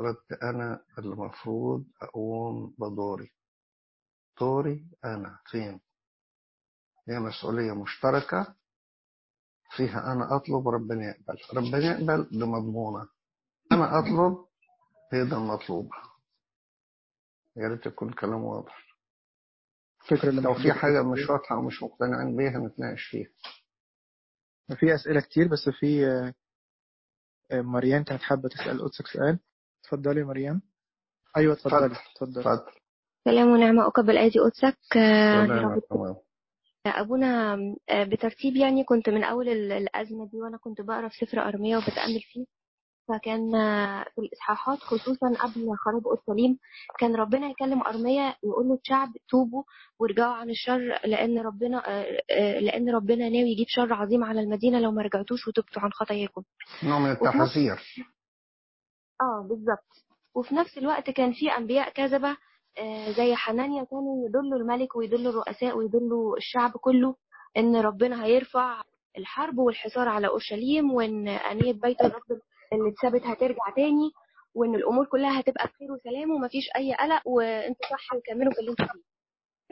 إرادتي 0.00 0.34
أنا 0.42 0.84
المفروض 0.98 1.84
أقوم 2.02 2.74
بدوري. 2.78 3.30
دوري 4.40 4.86
أنا 5.04 5.38
فين؟ 5.50 5.80
هي 7.08 7.18
مسؤولية 7.18 7.72
مشتركة 7.72 8.54
فيها 9.76 10.12
أنا 10.12 10.36
أطلب 10.36 10.68
ربنا 10.68 11.04
يقبل. 11.08 11.38
ربنا 11.54 11.78
يقبل 11.78 12.24
بمضمونة. 12.32 13.08
أنا 13.72 13.98
أطلب 13.98 14.46
هي 15.12 15.24
ده 15.24 15.36
المطلوب. 15.36 15.90
يا 17.56 17.68
ريت 17.68 17.86
يكون 17.86 18.08
الكلام 18.08 18.44
واضح. 18.44 18.86
اللي 20.12 20.40
لو 20.40 20.54
في 20.54 20.72
حاجة 20.72 21.02
مش 21.02 21.30
واضحة 21.30 21.56
ومش 21.58 21.82
مقتنعين 21.82 22.36
بيها 22.36 22.58
نتناقش 22.58 23.02
فيها. 23.04 23.28
في 24.80 24.94
أسئلة 24.94 25.20
كتير 25.20 25.48
بس 25.48 25.68
في 25.80 26.06
آه، 26.06 26.34
آه، 27.50 27.60
مريم 27.60 28.04
كانت 28.04 28.22
حابة 28.22 28.48
تسأل 28.48 28.82
قدسك 28.82 29.06
سؤال. 29.06 29.38
اتفضلي 29.86 30.20
يا 30.20 30.24
مريم. 30.24 30.60
اتفضل. 31.36 31.52
اتفضلي. 31.52 32.40
اتفضل. 32.40 32.72
سلام 33.24 33.48
ونعمة 33.48 33.86
أقبل 33.86 34.18
آدي 34.18 34.38
قدسك 34.38 34.96
آه، 34.96 35.42
يا 35.42 35.46
سلام 35.46 35.66
رب. 35.72 35.82
تمام. 35.90 36.16
أبونا 36.86 37.54
آه، 37.88 38.04
بترتيب 38.04 38.56
يعني 38.56 38.84
كنت 38.84 39.08
من 39.08 39.24
أول 39.24 39.48
ال- 39.48 39.72
الأزمة 39.72 40.26
دي 40.30 40.36
وأنا 40.40 40.56
كنت 40.56 40.80
بقرأ 40.80 41.08
في 41.08 41.26
سفر 41.26 41.40
أرميا 41.48 41.76
وبتأمل 41.78 42.20
فيه. 42.32 42.44
فكان 43.08 43.54
آه، 43.54 44.04
في 44.14 44.20
الإصحاحات 44.20 44.78
خصوصا 44.78 45.28
قبل 45.28 45.76
خراب 45.84 46.06
أورشليم 46.06 46.58
كان 46.98 47.16
ربنا 47.16 47.46
يكلم 47.50 47.82
أرميا 47.82 48.34
يقول 48.44 48.68
له 48.68 48.74
الشعب 48.74 49.08
توبوا 49.28 49.62
وارجعوا 50.00 50.34
عن 50.34 50.50
الشر 50.50 50.78
لأن 51.04 51.38
ربنا 51.38 51.78
آه، 51.88 52.20
آه، 52.30 52.58
لأن 52.60 52.90
ربنا 52.90 53.28
ناوي 53.28 53.50
يجيب 53.50 53.66
شر 53.68 53.92
عظيم 53.92 54.24
على 54.24 54.40
المدينة 54.40 54.80
لو 54.80 54.90
ما 54.92 55.02
رجعتوش 55.02 55.48
وتبتوا 55.48 55.82
عن 55.82 55.90
خطاياكم. 55.92 56.42
نوع 56.84 56.98
من 56.98 57.10
التحذير. 57.10 57.80
آه 59.22 59.46
بالظبط 59.48 60.04
وفي 60.34 60.54
نفس 60.54 60.78
الوقت 60.78 61.10
كان 61.10 61.32
في 61.32 61.50
أنبياء 61.56 61.90
كذبة 61.90 62.36
آه، 62.78 63.10
زي 63.10 63.34
حنانيا 63.34 63.84
كانوا 63.84 64.26
يدلوا 64.28 64.58
الملك 64.58 64.96
ويدلوا 64.96 65.30
الرؤساء 65.32 65.76
ويدلوا 65.78 66.36
الشعب 66.36 66.70
كله 66.70 67.14
إن 67.56 67.76
ربنا 67.76 68.24
هيرفع 68.24 68.82
الحرب 69.18 69.58
والحصار 69.58 70.08
على 70.08 70.26
أورشليم 70.28 70.92
وإن 70.92 71.28
انيه 71.28 71.72
بيت 71.72 72.00
الرب 72.00 72.22
اللي 72.72 72.88
اتثبت 72.90 73.26
هترجع 73.26 73.70
تاني 73.76 74.10
وإن 74.54 74.74
الأمور 74.74 75.06
كلها 75.06 75.40
هتبقى 75.40 75.66
بخير 75.66 75.92
وسلام 75.92 76.30
ومفيش 76.30 76.64
أي 76.76 76.94
قلق 76.94 77.22
وانتوا 77.28 77.88
صح 77.90 78.14
وكملوا 78.16 78.52
في 78.52 78.60
اللي 78.60 78.70
أنتوا 78.70 78.86
فيه. 78.86 79.16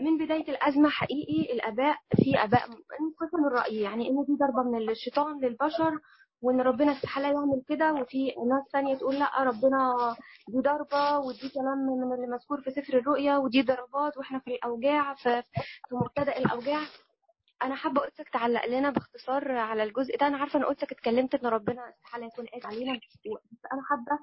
من 0.05 0.19
بداية 0.25 0.49
الأزمة 0.49 0.89
حقيقي 0.89 1.53
الآباء 1.53 1.97
في 2.17 2.45
آباء 2.45 2.65
انقسموا 3.01 3.49
الرأي 3.49 3.81
يعني 3.81 4.09
إن 4.09 4.25
دي 4.25 4.33
ضربة 4.41 4.71
من 4.71 4.91
الشيطان 4.91 5.41
للبشر 5.45 5.99
وإن 6.43 6.61
ربنا 6.61 6.93
استحالة 6.93 7.27
يعمل 7.29 7.63
كده 7.69 7.93
وفي 7.93 8.27
ناس 8.27 8.71
تانية 8.73 8.97
تقول 8.97 9.19
لأ 9.19 9.43
ربنا 9.43 9.95
دي 10.49 10.61
ضربة 10.61 11.19
ودي 11.19 11.49
كلام 11.49 11.79
من 11.79 12.13
اللي 12.15 12.27
مذكور 12.27 12.61
في 12.61 12.71
سفر 12.71 12.99
الرؤيا 12.99 13.37
ودي 13.37 13.63
ضربات 13.63 14.17
وإحنا 14.17 14.39
في 14.39 14.51
الأوجاع 14.55 15.15
في 15.15 15.43
مبتدأ 15.93 16.39
الأوجاع. 16.39 16.81
أنا 17.63 17.75
حابة 17.75 18.01
قدسك 18.01 18.29
تعلق 18.29 18.67
لنا 18.67 18.91
باختصار 18.91 19.53
على 19.53 19.83
الجزء 19.83 20.17
ده. 20.19 20.27
أنا 20.27 20.37
عارفة 20.39 20.59
إن 20.59 20.65
قدسك 20.65 20.93
اتكلمت 20.93 21.35
إن 21.35 21.47
ربنا 21.47 21.89
استحالة 21.89 22.27
يكون 22.27 22.47
قاسي 22.47 22.67
علينا 22.67 22.93
بس 22.95 23.61
أنا 23.73 23.83
حابة 23.91 24.19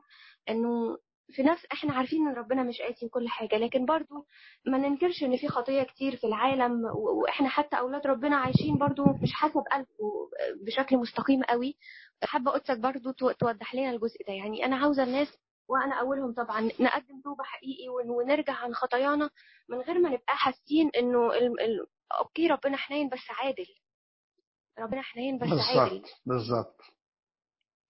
إنه 0.50 0.97
في 1.32 1.44
نفس 1.44 1.65
إحنا 1.74 1.94
عارفين 1.94 2.28
إن 2.28 2.34
ربنا 2.34 2.63
مش 2.63 2.82
قاسي 2.82 3.10
كل 3.10 3.30
حاجة 3.30 3.58
لكن 3.58 3.86
برضو 3.86 4.26
ما 4.65 4.78
ننكرش 4.78 5.24
إن 5.24 5.38
في 5.38 5.48
خطية 5.48 5.84
كتير 5.84 6.15
في 6.15 6.28
العالم 6.28 6.86
وإحنا 6.96 7.50
حتى 7.50 7.78
أولاد 7.80 8.08
ربنا 8.08 8.36
عايشين 8.38 8.78
برضو 8.78 9.04
مش 9.06 9.34
حسب 9.34 9.62
قلبه 9.72 10.30
بشكل 10.65 10.98
مستقيم 10.98 11.44
قوي. 11.44 11.78
حابة 12.24 12.52
قدسك 12.52 12.78
برضو 12.80 13.12
تو- 13.12 13.32
توضح 13.32 13.76
لنا 13.76 13.89
الجزء 13.89 14.17
ده. 14.28 14.34
يعني 14.34 14.65
أنا 14.65 14.76
عاوزة 14.78 15.04
الناس 15.04 15.28
وأنا 15.67 15.96
أولهم 16.00 16.34
طبعا 16.34 16.62
نقدم 16.62 17.22
توبة 17.24 17.44
حقيقي 17.44 17.89
ون- 17.89 18.10
ونرجع 18.10 18.54
عن 18.54 18.74
خطايانا 18.74 19.30
من 19.70 19.78
غير 19.78 20.00
ما 20.00 20.10
نبقى 20.10 20.38
حاسين 20.38 20.89
إنه 20.98 21.34
ال... 21.34 21.62
ال... 21.62 21.88
أوكي 22.20 22.48
ربنا 22.48 22.78
حنين 22.78 23.10
بس 23.10 23.20
عادل. 23.30 23.65
ربنا 24.80 25.02
حنين 25.02 25.38
بس 25.38 25.48
عادل. 25.48 25.89
بالظبط. 25.89 26.10
بالظبط 26.26 26.82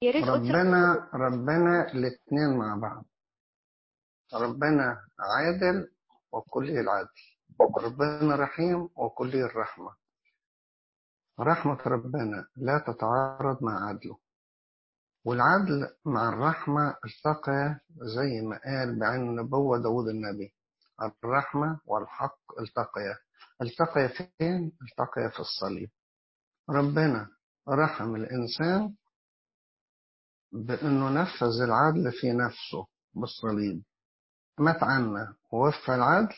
يا 0.03 0.11
ريت 0.11 0.25
ربنا 0.25 1.09
ربنا 1.13 1.91
الاثنين 1.93 2.57
مع 2.57 2.75
بعض. 2.81 3.05
ربنا 4.33 5.01
عادل 5.19 5.91
وكله 6.31 6.79
العدل 6.81 7.09
ربنا 7.77 8.35
رحيم 8.35 8.89
وكله 8.95 9.45
الرحمة. 9.45 9.95
رحمة 11.39 11.77
ربنا 11.85 12.47
لا 12.55 12.79
تتعارض 12.87 13.63
مع 13.63 13.87
عدله. 13.89 14.17
والعدل 15.25 15.87
مع 16.05 16.29
الرحمة 16.29 16.89
التقى 17.05 17.79
زي 18.15 18.41
ما 18.41 18.59
قال 18.65 18.99
بعين 18.99 19.21
النبوة 19.21 19.77
داود 19.77 20.07
النبي. 20.07 20.53
الرحمة 21.23 21.79
والحق 21.85 22.59
التقيا. 22.59 23.17
التقيا 23.61 24.07
فين؟ 24.07 24.71
التقيا 24.81 25.29
في 25.29 25.39
الصليب. 25.39 25.89
ربنا 26.69 27.29
رحم 27.69 28.15
الإنسان 28.15 28.95
بأنه 30.51 31.09
نفذ 31.09 31.61
العدل 31.63 32.11
في 32.11 32.33
نفسه 32.33 32.87
بالصليب. 33.13 33.83
مات 34.59 34.83
عنا 34.83 35.35
ووفى 35.51 35.95
العدل 35.95 36.35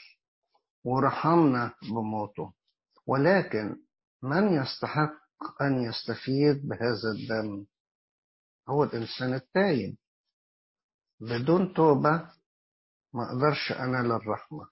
ورحمنا 0.83 1.73
بموته. 1.81 2.53
ولكن 3.07 3.75
من 4.23 4.53
يستحق 4.53 5.61
أن 5.61 5.83
يستفيد 5.83 6.67
بهذا 6.67 7.11
الدم؟ 7.15 7.65
هو 8.69 8.83
الإنسان 8.83 9.33
التايب. 9.33 9.97
بدون 11.21 11.73
توبة 11.73 12.29
ما 13.13 13.23
أقدرش 13.31 13.71
أنال 13.71 14.11
الرحمة 14.11 14.69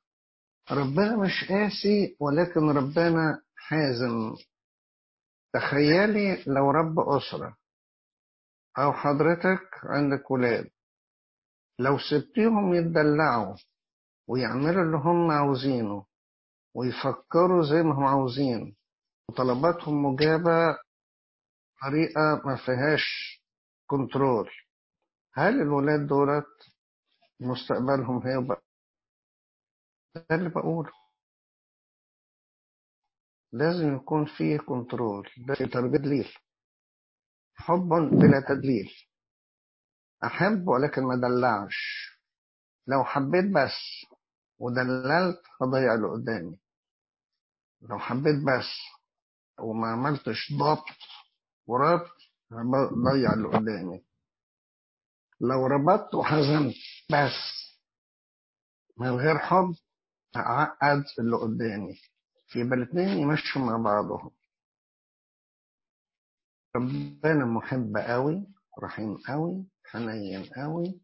ربنا 0.71 1.15
مش 1.17 1.45
قاسي 1.49 2.17
ولكن 2.19 2.61
ربنا 2.69 3.41
حازم. 3.55 4.35
تخيلي 5.53 6.43
لو 6.47 6.71
رب 6.71 6.99
أسرة 6.99 7.57
أو 8.77 8.93
حضرتك 8.93 9.61
عندك 9.83 10.31
ولاد 10.31 10.69
لو 11.83 11.97
سبتيهم 11.97 12.73
يتدلعوا 12.73 13.55
ويعملوا 14.27 14.83
اللي 14.83 14.97
هم 14.97 15.31
عاوزينه 15.31 16.05
ويفكروا 16.75 17.63
زي 17.63 17.83
ما 17.83 17.93
هم 17.95 18.03
عاوزين 18.03 18.75
وطلباتهم 19.29 20.05
مجابة 20.05 20.77
طريقة 21.81 22.41
ما 22.45 22.55
فيهاش 22.65 23.03
control 23.87 24.49
هل 25.33 25.61
الولاد 25.61 26.07
دولت 26.07 26.45
مستقبلهم 27.39 28.27
هيبقى 28.27 28.61
ده 30.15 30.35
اللي 30.35 30.49
بقوله؟ 30.49 30.91
لازم 33.53 33.95
يكون 33.95 34.25
فيه 34.25 34.57
control 34.57 35.29
ده 35.47 35.53
في 35.55 35.65
تدليل 35.65 36.27
حب 37.55 37.89
بلا 37.89 38.39
تدليل. 38.49 38.89
أحب 40.23 40.67
ولكن 40.67 41.01
ما 41.03 41.15
دلعش 41.15 42.11
لو 42.87 43.03
حبيت 43.03 43.45
بس 43.45 44.05
ودللت 44.59 45.41
هضيع 45.61 45.93
اللي 45.93 46.07
قدامي. 46.07 46.59
لو 47.81 47.99
حبيت 47.99 48.35
بس 48.35 48.69
وما 49.59 49.87
عملتش 49.87 50.53
ضبط 50.53 50.85
وربط 51.67 52.11
ضيع 53.11 53.33
اللي 53.33 53.47
قدامي. 53.47 54.03
لو 55.41 55.67
ربطت 55.67 56.13
وحزمت 56.15 56.75
بس 57.11 57.71
من 58.97 59.09
غير 59.09 59.37
حب 59.37 59.75
أعقد 60.35 61.03
اللي 61.19 61.35
قدامي. 61.37 62.01
يبقى 62.55 62.77
الاتنين 62.77 63.07
يمشوا 63.17 63.61
مع 63.61 63.77
بعضهم. 63.77 64.31
ربنا 66.75 67.45
محب 67.45 67.97
قوي 67.97 68.47
رحيم 68.83 69.17
قوي 69.17 69.65
حنين 69.91 70.43
قوي 70.45 71.01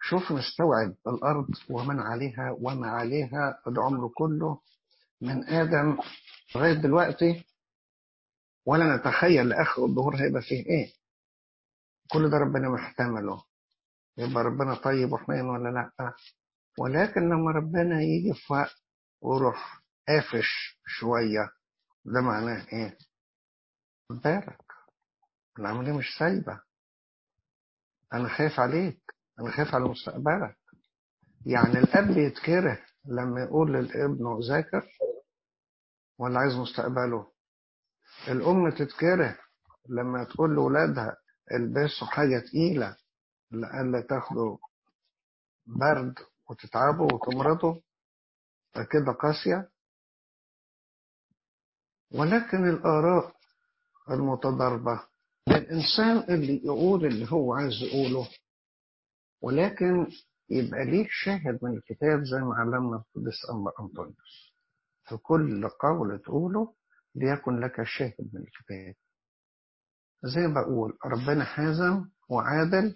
شوف 0.00 0.32
نستوعب 0.32 0.94
الأرض 1.06 1.48
ومن 1.70 2.00
عليها 2.00 2.56
وما 2.60 2.90
عليها 2.90 3.62
العمر 3.66 4.08
كله 4.08 4.60
من 5.20 5.44
آدم 5.48 5.98
لغاية 6.54 6.72
دلوقتي. 6.72 7.44
ولا 8.66 8.96
نتخيل 8.96 9.48
لآخر 9.48 9.84
الظهور 9.84 10.16
هيبقى 10.16 10.42
فيه 10.42 10.66
إيه. 10.66 10.92
كل 12.12 12.30
ده 12.30 12.36
ربنا 12.36 12.68
محتمله. 12.68 13.44
يبقى 14.18 14.44
ربنا 14.44 14.74
طيب 14.74 15.12
وحنين 15.12 15.44
ولا 15.44 15.68
لأ؟ 15.68 16.12
ولكن 16.78 17.20
لما 17.20 17.50
ربنا 17.50 18.00
يجي 18.02 18.34
في 18.34 18.52
وقت 18.52 18.76
ويروح 19.20 19.82
قافش 20.08 20.78
شوية 20.86 21.50
ده 22.04 22.20
معناه 22.20 22.66
إيه؟ 22.72 22.98
بالك 24.10 24.62
العملية 25.58 25.92
مش 25.92 26.06
سايبة. 26.18 26.60
أنا 28.14 28.28
خايف 28.28 28.60
عليك. 28.60 29.02
أنا 29.40 29.50
خايف 29.50 29.74
على 29.74 29.84
مستقبلك. 29.84 30.56
يعني 31.46 31.78
الأب 31.78 32.10
يتكره 32.10 32.78
لما 33.04 33.40
يقول 33.42 33.72
لابنه 33.72 34.38
ذاكر 34.48 34.88
ولا 36.18 36.40
عايز 36.40 36.54
مستقبله. 36.54 37.32
الأم 38.28 38.70
تتكره 38.70 39.38
لما 39.88 40.24
تقول 40.24 40.54
لأولادها 40.56 41.16
البسوا 41.52 42.06
حاجة 42.06 42.38
تقيلة 42.38 42.96
لألا 43.50 44.00
تاخدوا 44.00 44.58
برد 45.66 46.14
وتتعبوا 46.50 47.12
وتمرضوا. 47.12 47.74
كده 48.90 49.12
قاسية. 49.12 49.70
ولكن 52.14 52.68
الآراء 52.68 53.36
المتضاربة 54.10 55.02
الإنسان 55.48 56.34
اللي 56.34 56.64
يقول 56.64 57.06
اللي 57.06 57.26
هو 57.32 57.52
عايز 57.54 57.72
يقوله 57.82 58.28
ولكن 59.42 60.06
يبقى 60.50 60.84
ليه 60.84 61.06
شاهد 61.10 61.58
من 61.62 61.76
الكتاب 61.76 62.22
زي 62.24 62.38
ما 62.40 62.54
علمنا 62.54 62.96
القديس 63.16 63.50
أنبا 63.54 63.72
أنطونيوس. 63.80 64.52
في 65.08 65.16
كل 65.16 65.68
قول 65.68 66.18
تقوله 66.18 66.74
ليكن 67.14 67.60
لك 67.60 67.82
شاهد 67.82 68.30
من 68.32 68.40
الكتاب. 68.40 68.94
زي 70.22 70.40
ما 70.40 70.60
بقول 70.62 70.98
ربنا 71.04 71.44
حازم 71.44 72.04
وعادل. 72.28 72.94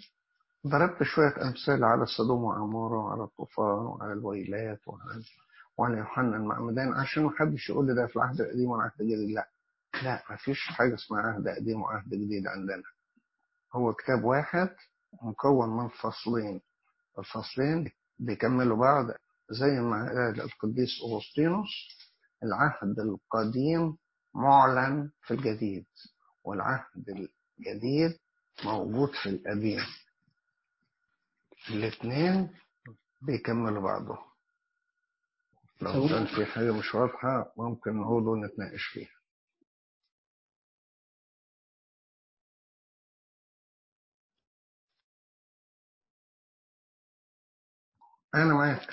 ضربت 0.67 1.03
شوية 1.03 1.35
أمثلة 1.43 1.87
على 1.87 2.03
الصدوم 2.03 2.45
وعمورة 2.45 2.99
وعلى 2.99 3.23
الطوفان 3.25 3.65
وعلى 3.87 4.13
الويلات 4.13 4.81
وعلى 4.89 5.23
وعلى 5.79 5.99
يوحنا 5.99 6.37
المعمدان 6.37 6.93
عشان 6.93 7.23
محدش 7.25 7.71
يقول 7.71 7.95
ده 7.95 8.07
في 8.07 8.17
العهد 8.17 8.41
القديم 8.41 8.71
والعهد 8.71 9.01
الجديد. 9.01 9.31
لا. 9.31 9.49
لا 10.03 10.25
مفيش 10.31 10.59
حاجة 10.61 10.95
اسمها 10.95 11.21
عهد 11.23 11.49
قديم 11.49 11.83
وعهد 11.83 12.09
جديد 12.09 12.47
عندنا. 12.47 12.83
هو 13.75 13.95
كتاب 13.95 14.25
واحد 14.25 14.71
مكون 15.23 15.69
من 15.77 15.89
فصلين. 15.89 16.61
الفصلين 17.19 17.91
بيكملوا 18.19 18.77
بعض 18.77 19.07
زي 19.51 19.81
ما 19.81 20.09
قال 20.09 20.41
القديس 20.41 20.91
أغسطينوس 21.05 21.69
العهد 22.43 22.99
القديم 23.01 23.97
معلن 24.35 25.11
في 25.23 25.35
الجديد 25.35 25.87
والعهد 26.45 27.09
الجديد 27.59 28.19
موجود 28.65 29.11
في 29.23 29.29
القديم. 29.29 29.85
الاثنين 31.71 32.51
بيكملوا 33.23 33.83
بعضهم. 33.83 34.27
لو 35.81 36.09
كان 36.09 36.27
في 36.27 36.47
حاجة 36.47 36.73
مش 36.73 36.95
واضحة 36.95 37.53
ممكن 37.57 37.97
نقول 37.97 38.29
ونتناقش 38.29 38.83
فيها. 38.93 39.16
أنا 48.37 48.55
معاك. 48.55 48.91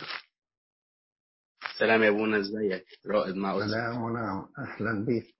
سلام 1.79 2.03
يا 2.03 2.09
ابونا 2.09 2.37
إزيك؟ 2.39 2.85
رائد 3.07 3.35
مع 3.35 3.53
قدس 3.55 3.71
سلام 3.71 4.01
ونعم. 4.01 4.45
أهلا 4.59 5.05
بيك. 5.05 5.35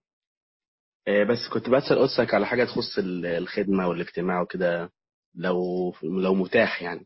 آه، 1.08 1.24
بس 1.24 1.38
كنت 1.54 1.70
بسأل 1.70 2.00
قدسك 2.00 2.34
على 2.34 2.46
حاجة 2.48 2.63
تخص 2.63 2.98
ال- 2.98 3.26
الخدمة 3.26 3.88
والاجتماع 3.88 4.42
وكده 4.42 4.89
لو 5.36 5.94
لو 6.04 6.34
متاح 6.34 6.82
يعني. 6.82 7.06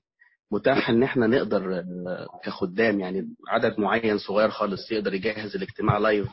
متاح 0.52 0.90
إن 0.90 1.04
إحنا 1.04 1.28
نقدر 1.28 1.80
آه، 1.80 2.40
كخدام 2.44 3.00
يعني 3.00 3.36
عدد 3.48 3.80
معين 3.80 4.18
صغير 4.18 4.50
خالص 4.50 4.92
يقدر 4.92 5.14
يجهز 5.14 5.56
الاجتماع 5.56 5.98
لايف 5.98 6.28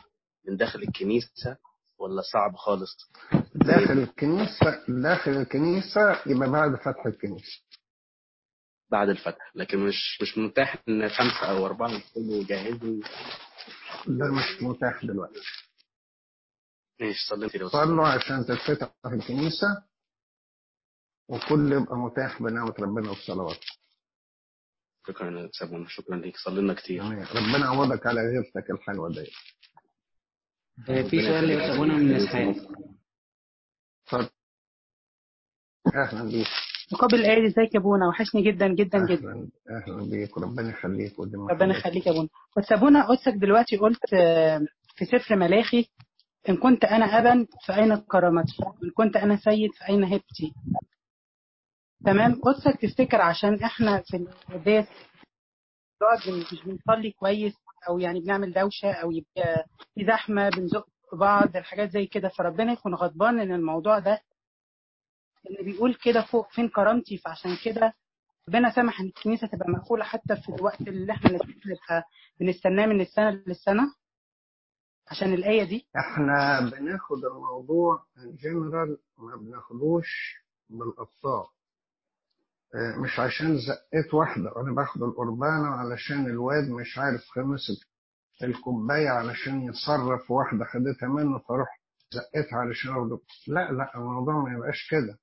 من 0.47 0.57
داخل 0.57 0.81
الكنيسة 0.83 1.57
ولا 1.99 2.21
صعب 2.33 2.55
خالص؟ 2.55 3.11
داخل 3.55 3.93
الكنيسة 3.99 4.83
داخل 4.87 5.31
الكنيسة 5.31 6.21
يبقى 6.25 6.49
بعد 6.51 6.75
فتح 6.75 7.05
الكنيسة. 7.05 7.61
بعد 8.89 9.09
الفتح. 9.09 9.51
لكن 9.55 9.77
مش 9.79 10.19
مش 10.21 10.37
متاح 10.37 10.83
إن 10.89 11.09
خمسة 11.09 11.49
أو 11.49 11.65
أربعة 11.65 11.89
يكونوا 11.89 12.35
يجهزوا 12.35 13.01
ده 14.07 14.25
مش 14.31 14.61
متاح 14.63 15.05
دلوقتي. 15.05 15.39
ماشي 17.01 17.27
صليت 17.29 17.55
لو 17.55 17.69
صلوا 17.69 18.07
عشان 18.07 18.45
تتفتح 18.45 18.91
الكنيسة 19.05 19.67
وكل 21.29 21.71
يبقى 21.73 21.97
متاح 21.97 22.41
بنعمة 22.43 22.73
ربنا 22.79 23.09
والصلوات. 23.09 23.59
شكرا 25.07 25.39
يا 25.41 25.49
سابونا 25.59 25.87
شكرا 25.89 26.15
ليك. 26.15 26.37
صلي 26.37 26.61
لنا 26.61 26.73
كتير. 26.73 27.03
ربنا 27.03 27.59
يعوضك 27.59 28.07
على 28.07 28.21
غيرتك 28.21 28.71
الحلوة 28.71 29.09
دي. 29.09 29.31
آه، 30.89 31.01
في 31.09 31.21
سؤال 31.21 31.47
لأبونا 31.47 31.93
من 31.93 32.15
إسحاق 32.15 32.55
اتفضل. 34.07 34.29
أهلا 35.95 36.23
بيك. 36.31 36.47
مقابل 36.93 37.25
آية 37.25 37.47
ازيك 37.47 37.73
يا 37.75 37.79
أبونا؟ 37.79 38.07
وحشني 38.07 38.41
جدا 38.41 38.67
جدا 38.67 39.05
جدا. 39.05 39.29
أهلا 39.31 39.47
أهلا 39.69 40.09
بيك 40.09 40.37
وربنا 40.37 40.69
يخليك 40.69 41.19
وديما 41.19 41.47
ربنا 41.51 41.77
يخليك. 41.77 42.07
يا 42.07 42.11
أبونا. 42.11 42.27
بس 42.57 42.71
أبونا 42.71 43.07
قدسك 43.07 43.33
دلوقتي 43.33 43.77
قلت 43.77 44.13
آه، 44.13 44.61
في 44.95 45.05
سفر 45.05 45.35
ملاخي 45.35 45.85
إن 46.49 46.55
كنت 46.57 46.85
أنا 46.85 47.05
ابا 47.05 47.47
فأين 47.67 47.95
كرامتي 47.95 48.53
وان 48.63 48.91
كنت 48.97 49.15
أنا 49.17 49.35
سيد 49.35 49.71
فأين 49.79 50.03
هبتي 50.03 50.53
تمام؟ 52.05 52.41
قدسك 52.41 52.81
تفتكر 52.81 53.21
عشان 53.21 53.63
إحنا 53.63 54.01
في 54.05 54.17
القداس 54.17 54.87
مش 56.51 56.63
بنصلي 56.65 57.11
كويس 57.11 57.53
أو 57.89 57.99
يعني 57.99 58.19
بنعمل 58.19 58.53
دوشة 58.53 58.91
أو 58.91 59.11
يبقى 59.11 59.65
في 59.95 60.05
زحمة 60.05 60.49
بنزق 60.49 60.87
بعض 61.13 61.57
الحاجات 61.57 61.89
زي 61.91 62.05
كده 62.05 62.29
فربنا 62.29 62.73
يكون 62.73 62.95
غضبان 62.95 63.39
إن 63.39 63.51
الموضوع 63.53 63.99
ده 63.99 64.21
اللي 65.47 65.63
بيقول 65.63 65.93
كده 66.03 66.21
فوق 66.25 66.51
فين 66.51 66.69
كرامتي 66.69 67.17
فعشان 67.17 67.57
كده 67.65 67.93
ربنا 68.49 68.75
سمح 68.75 68.99
إن 69.01 69.05
الكنيسة 69.05 69.47
تبقى 69.47 69.69
مقفولة 69.69 70.03
حتى 70.03 70.35
في 70.35 70.49
الوقت 70.49 70.81
اللي 70.81 71.13
إحنا 71.13 71.31
نبقى 71.31 72.03
بنستناه 72.39 72.85
من 72.85 73.01
السنة 73.01 73.29
للسنة 73.47 73.93
عشان 75.07 75.33
الآية 75.33 75.63
دي. 75.63 75.87
إحنا 75.97 76.59
بناخد 76.59 77.25
الموضوع 77.25 78.03
جنرال 78.17 78.97
ما 79.17 79.35
بناخدوش 79.35 80.35
بالاقطاع 80.69 81.45
آه، 82.75 82.99
مش 82.99 83.19
عشان 83.19 83.57
زقيت 83.57 84.13
واحدة 84.13 84.51
وأنا 84.55 84.73
باخد 84.75 85.03
القربانة 85.03 85.67
علشان 85.67 86.25
الواد 86.25 86.69
مش 86.69 86.97
عارف 86.97 87.21
خمسة 87.21 87.73
الكوباية 88.43 89.09
علشان 89.09 89.61
يتصرف 89.61 90.31
واحدة 90.31 90.65
خدتها 90.65 91.09
منه 91.09 91.39
فأروح 91.39 91.81
زقيتها 92.11 92.59
علشان 92.59 92.91
أخده. 92.91 93.19
لا 93.47 93.71
لا 93.71 93.91
الموضوع 93.95 94.33
ما 94.43 94.53
يبقاش 94.53 94.87
كده. 94.91 95.17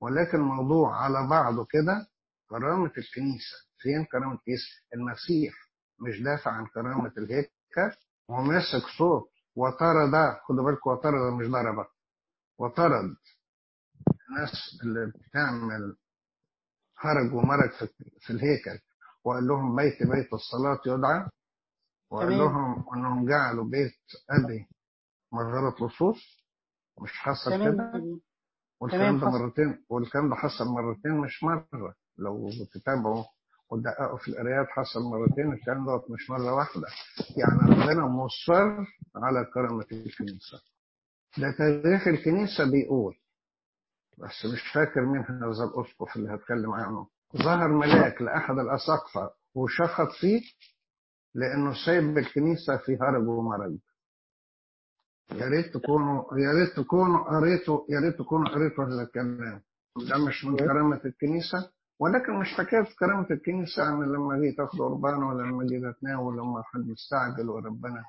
ولكن 0.00 0.38
الموضوع 0.38 0.96
على 1.04 1.26
بعضه 1.30 1.64
كده 1.64 2.06
كرامة 2.50 2.92
الكنيسة. 2.98 3.56
فين 3.78 4.04
كرامة 4.04 4.34
الكنيسة؟ 4.34 4.68
المسيح 4.94 5.54
مش 6.00 6.20
دافع 6.22 6.50
عن 6.50 6.66
كرامة 6.66 7.12
الهيكل 7.18 7.96
وماسك 8.28 8.86
صوت. 8.98 9.30
وطرد 9.56 10.14
خدوا 10.48 10.64
بالكم 10.64 10.90
وطرد 10.90 11.32
مش 11.32 11.46
ضرب. 11.46 11.86
وطرد 12.58 13.16
الناس 14.30 14.80
اللي 14.82 15.06
بتعمل 15.16 15.96
هرج 16.98 17.32
ومرج 17.34 17.70
في, 18.20 18.30
الهيكل. 18.30 18.78
وقال 19.24 19.46
لهم 19.46 19.76
بيت 19.76 20.02
بيت 20.02 20.32
الصلاة 20.32 20.80
يدعى. 20.86 21.28
وقال. 22.10 22.28
لهم 22.38 22.84
إنهم 22.96 23.28
جعلوا 23.28 23.64
بيت 23.64 23.94
أبي 24.30 24.68
مغارة 25.32 25.86
لصوص. 25.86 26.44
مش 27.00 27.12
حصل 27.12 27.50
كده؟ 27.72 27.92
والكلام 28.80 29.20
ده. 29.20 29.26
مرتين 29.30 29.84
والكلام 29.88 30.28
ده 30.28 30.34
حصل 30.34 30.64
مرتين 30.64 31.12
مش 31.12 31.42
مرة. 31.44 31.94
لو 32.18 32.50
تتابعوا 32.74 33.24
وتدققوا 33.70 34.18
في 34.18 34.28
القرايات 34.28 34.66
حصل 34.68 35.00
مرتين 35.02 35.52
الكلام 35.52 35.86
دوت 35.86 36.10
مش 36.10 36.30
مرة 36.30 36.54
واحدة. 36.54 36.86
يعني 37.36 37.60
ربنا 37.60 38.06
مصر 38.06 38.54
على 39.16 39.44
كرامة 39.54 39.86
الكنيسة. 39.92 40.58
ده 41.38 41.50
تاريخ 41.58 42.08
الكنيسة 42.08 42.70
بيقول 42.70 43.14
بس 44.18 44.46
مش 44.54 44.72
فاكر 44.74 45.00
مين 45.06 45.22
هذا 45.22 45.64
الأسقف 45.64 46.16
اللي 46.16 46.34
هتكلم 46.34 46.72
عنه. 46.72 47.06
ظهر 47.36 47.68
ملاك 47.68 48.22
لأحد 48.22 48.58
الأساقفة 48.58 49.30
وشخط 49.54 50.08
فيه 50.20 50.40
لأنه 51.34 51.74
سايب 51.86 52.18
الكنيسة 52.18 52.76
في 52.76 52.98
هرج 53.00 53.28
ومرج 53.28 53.76
يا 55.32 55.46
ريت 55.48 55.74
تكونوا 55.74 56.24
يا 56.38 56.50
ريت 56.52 56.76
تكونوا 56.76 57.18
قريتوا 57.24 57.80
يا 57.88 58.00
ريت 58.00 58.18
تكونوا 58.18 58.48
قريتوا 58.48 58.84
هذا 58.84 59.02
الكلام. 59.02 59.60
ده 60.08 60.26
مش 60.28 60.44
من 60.44 60.56
كرامة 60.56 61.00
الكنيسة 61.04 61.70
ولكن 62.00 62.32
مش 62.40 62.46
حكاية 62.58 62.86
كرامة 62.98 63.26
الكنيسة 63.30 63.88
أن 63.88 64.02
لما 64.12 64.38
جيت 64.40 64.56
تاخد 64.56 64.78
قربان 64.78 65.22
ولا 65.22 65.42
لما 65.42 65.64
جيت 65.66 65.84
أتناول 65.84 66.34
لما 66.38 66.62
حد 66.62 66.80
مستعجل 66.80 67.48
وربنا. 67.50 68.04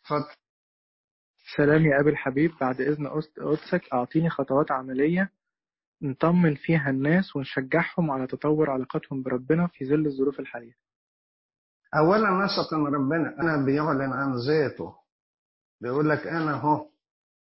اتفضل. 0.00 0.34
سلام 1.56 1.86
يا 1.86 2.00
أبي 2.00 2.10
الحبيب 2.10 2.50
بعد 2.60 2.80
إذن 2.80 3.06
قدس- 3.08 3.38
قدسك 3.40 3.92
أعطيني 3.92 4.30
خطوات 4.30 4.70
عملية 4.70 5.30
نطمن 6.02 6.54
فيها 6.54 6.90
الناس 6.90 7.36
ونشجعهم 7.36 8.10
على 8.10 8.26
تطور 8.26 8.70
علاقتهم 8.70 9.22
بربنا 9.22 9.66
في 9.66 9.84
ظل 9.88 10.06
الظروف 10.06 10.40
الحالية. 10.40 10.74
أولا 11.96 12.30
نثق 12.30 12.74
إن 12.74 12.86
ربنا 12.86 13.40
أنا 13.40 13.64
بيعلن 13.66 14.12
عن 14.12 14.32
ذاته. 14.48 15.03
بيقول 15.84 16.10
لك 16.10 16.26
أنا 16.26 16.54
أهو 16.54 16.90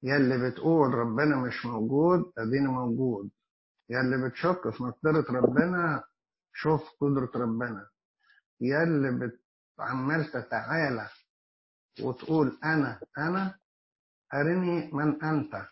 يا 0.04 0.18
اللي 0.18 0.50
بتقول 0.50 0.94
ربنا 0.94 1.36
مش 1.38 1.66
موجود 1.66 2.34
أديني 2.38 2.68
موجود. 2.68 3.30
يا 3.90 4.02
اللي 4.02 4.30
بتشك 4.30 4.70
في 4.70 4.84
مقدرة 4.84 5.26
ربنا 5.40 6.04
شوف 6.54 6.82
قدرة 7.02 7.32
ربنا. 7.36 7.88
يا 8.62 8.84
اللي 8.84 9.12
بت- 9.28 9.42
عمال 9.80 10.26
تتعالى 10.32 11.10
وتقول 12.02 12.58
أنا 12.64 13.00
أنا 13.18 13.56
أرني 14.34 14.92
من 14.94 15.24
أنت. 15.24 15.66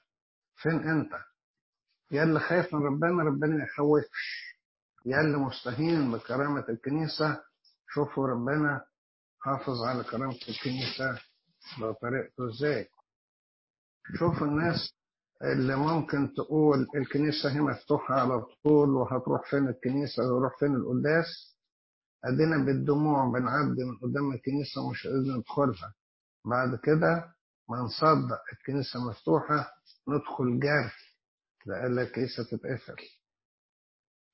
فين 0.56 0.80
أنت؟ 0.89 1.12
يا 2.12 2.23
اللي 2.23 2.39
خايف 2.39 2.73
من 2.75 2.82
ربنا 2.86 3.23
ربنا 3.23 3.63
يخوفش. 3.63 4.56
يا 5.06 5.21
اللي 5.21 5.38
مستهين 5.38 6.12
بكرامة 6.12 6.65
الكنيسة 6.69 7.43
شوفوا 7.89 8.28
ربنا 8.28 8.86
حافظ 9.39 9.84
على 9.88 10.04
كرامة 10.04 10.34
الكنيسة. 10.49 11.21
بطريقته 11.80 12.49
إزاي 12.49 12.89
شوفوا 14.19 14.47
الناس 14.47 14.93
اللي 15.41 15.75
ممكن 15.75 16.34
تقول 16.34 16.88
الكنيسة 16.95 17.51
هي 17.56 17.60
مفتوحة 17.62 18.15
على 18.15 18.41
طول 18.63 18.89
وهتروح 18.89 19.49
فين 19.49 19.67
الكنيسة 19.67 20.23
ويروح 20.23 20.60
فين 20.60 20.75
القداس 20.75 21.56
أدينا 22.25 22.65
بالدموع 22.65 23.25
بنعدي 23.25 23.84
من 23.84 23.97
قدام 23.97 24.32
الكنيسة 24.32 24.82
ومش 24.82 25.08
قادرين 25.08 25.38
ندخلها. 25.38 25.93
بعد 26.45 26.80
كده 26.84 27.34
ما 27.69 27.78
نصدق 27.78 28.41
الكنيسة 28.54 29.10
مفتوحة 29.10 29.71
ندخل 30.08 30.60
جري 30.60 30.91
لألا 31.65 32.01
الكنيسة 32.01 32.43
تتقفل. 32.43 32.95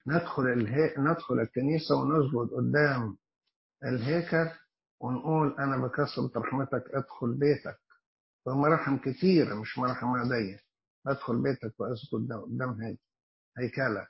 ندخل 0.08 0.44
الهي... 0.44 0.94
ندخل 0.98 1.40
الكنيسة 1.40 1.96
ونسجد 1.96 2.54
قدام 2.54 3.18
الهيكل 3.84 4.50
ونقول 5.02 5.56
أنا 5.60 5.78
بكثرة 5.78 6.32
رحمتك 6.36 6.84
أدخل 6.94 7.34
بيتك. 7.34 7.80
ومراحم 8.46 8.98
كتيرة 8.98 9.56
مش 9.56 9.78
مراحم 9.78 10.08
عادية. 10.08 10.60
أدخل 11.08 11.42
بيتك 11.42 11.74
وأسجد 11.80 12.10
قدام- 12.14 12.42
قدام 12.42 12.82
هي- 12.82 12.98
هيكلك. 13.58 14.08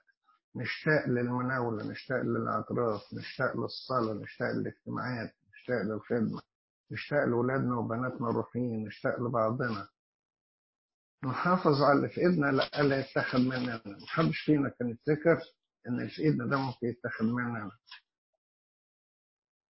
نشتاق 0.56 1.08
للمناولة 1.08 1.84
نشتاق 1.92 2.22
للأعتراف 2.22 3.14
نشتاق 3.14 3.58
للصلاة 3.58 4.14
نشتاق 4.14 4.52
للاجتماعات 4.52 5.34
نشتاق 5.54 5.82
للخدمة 5.82 6.42
نشتاق 6.92 7.26
لأولادنا 7.26 7.76
وبناتنا 7.78 8.30
الروحيين 8.30 8.88
نشتاق 8.88 9.20
لبعضنا. 9.20 9.88
نحافظ 11.24 11.82
على 11.82 11.98
اللي 11.98 12.10
في 12.10 12.22
إيدنا 12.22 12.46
لألا 12.52 13.00
يتاخد 13.00 13.40
مننا 13.40 13.82
محدش 13.86 14.40
فينا 14.46 14.70
كان 14.70 14.90
يفتكر 14.90 15.42
إن 15.88 16.00
اللي 16.00 16.10
في 16.10 16.22
إيدنا 16.22 16.46
ده 16.48 16.58
ممكن 16.58 16.88
يتاخد 16.88 17.26
مننا 17.26 17.72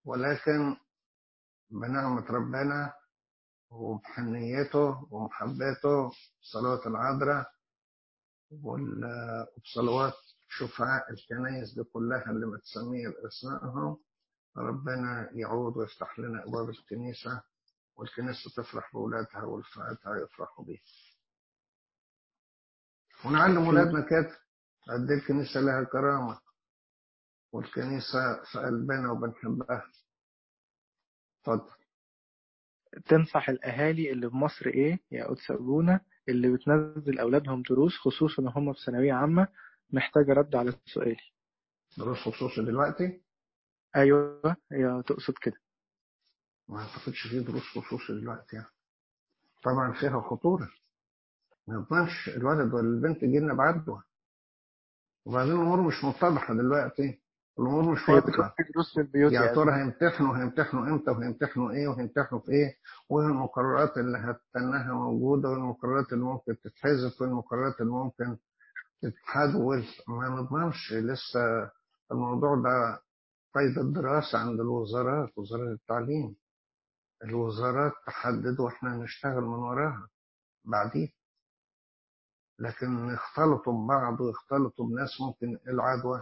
ولكن 0.06 0.76
بنعمة 1.74 2.26
ربنا 2.32 2.94
وبحنيته 3.70 5.08
ومحبته 5.14 6.12
صلاة 6.42 6.88
العذراء 6.88 7.52
وبصلوات 8.52 10.14
شفعاء 10.50 11.12
الكنائس 11.14 11.74
دي 11.74 11.84
كلها 11.84 12.32
اللي 12.32 12.46
متسمية 12.46 13.08
بأسمائهم 13.10 13.98
ربنا 14.58 15.30
يعود 15.34 15.78
ويفتح 15.78 16.20
لنا 16.20 16.44
أبواب 16.44 16.70
الكنيسة 16.70 17.42
والكنيسة 17.96 18.50
تفرح 18.58 18.94
بأولادها 18.94 19.44
والفئاتها 19.44 20.16
يفرحوا 20.24 20.66
بيها. 20.66 20.82
ونعلم 23.26 23.66
أولادنا 23.66 24.02
كده 24.02 24.38
قد 24.90 25.10
إيه 25.12 25.18
الكنيسة 25.18 25.60
لها 25.60 25.84
كرامة 25.84 26.40
والكنيسة 27.52 28.44
في 28.52 28.60
قلبنا 28.60 29.12
وبنحبها. 29.12 29.84
اتفضل. 31.48 31.72
تنصح 33.06 33.50
الأهالي 33.50 34.12
اللي 34.12 34.30
في 34.30 34.36
مصر 34.36 34.68
إيه؟ 34.68 35.00
يا 35.12 35.26
قدس 35.28 35.52
أبونا 35.52 36.00
اللي 36.30 36.50
بتنزل 36.54 37.20
أولادهم 37.20 37.62
دروس 37.62 37.98
خصوصا 37.98 38.44
هم 38.56 38.74
في 38.74 38.80
ثانوية 38.86 39.14
عامة 39.14 39.48
محتاجة 39.92 40.34
رد 40.34 40.56
على 40.56 40.74
سؤالي. 40.86 41.18
دروس 41.98 42.18
خصوصي 42.18 42.62
دلوقتي؟ 42.66 43.22
أيوه 43.96 44.56
هي 44.72 45.04
تقصد 45.08 45.34
كده. 45.42 45.58
ما 46.68 46.80
أعتقدش 46.80 47.28
فيه 47.28 47.40
دروس 47.40 47.64
خصوصي 47.64 48.14
دلوقتي 48.14 48.56
يعني. 48.56 48.68
طبعا 49.64 49.94
فيها 49.94 50.22
خطورة. 50.22 50.70
ما 51.68 51.76
يضمنش 51.76 52.30
الولد 52.30 52.74
ولا 52.74 52.88
البنت 52.88 53.24
يجي 53.24 53.40
لنا 53.40 53.54
بعدوى 53.54 54.04
وبعدين 55.26 55.54
الأمور 55.54 55.82
مش 55.82 56.04
متضحة 56.04 56.54
دلوقتي. 56.54 57.20
الأمور 57.60 57.92
مش 57.92 58.10
البيوت 58.98 59.32
يا 59.32 59.42
يا 59.42 59.56
ترى 59.56 59.72
هيمتحنوا 59.76 60.38
هيمتحنوا 60.38 60.88
إمتى 60.88 61.12
وهيمتحنوا 61.12 61.72
إيه 61.72 61.88
وهيمتحنوا 61.88 62.42
في 62.42 62.52
إيه؟ 62.52 62.76
وايه 63.10 63.26
المقررات 63.28 63.98
اللي 63.98 64.18
هتستناها 64.18 64.94
موجودة 64.94 65.50
والمقررات 65.50 66.14
اللي 66.14 66.24
ممكن 66.26 66.58
تتحذف 66.64 67.22
والمقررات 67.22 67.82
اللي 67.82 67.92
ممكن 67.92 68.38
تتحدول 69.02 69.86
ما 70.08 70.30
نضمنش 70.30 70.94
لسه 70.94 71.72
الموضوع 72.12 72.56
ده 72.56 73.00
قيد 73.56 73.78
الدراسة 73.78 74.38
عند 74.40 74.60
الوزارات 74.60 75.38
وزارة 75.38 75.72
التعليم. 75.74 76.36
الوزارات 77.24 77.92
تحدد 78.08 78.60
وإحنا 78.60 78.90
نشتغل 78.98 79.42
من 79.44 79.60
وراها 79.60 80.08
بعدين. 80.66 81.12
لكن 82.60 83.10
يختلطوا 83.14 83.74
ببعض 83.74 84.22
ويختلطوا 84.22 84.86
بناس 84.88 85.22
ممكن 85.22 85.60
العدوى. 85.68 86.22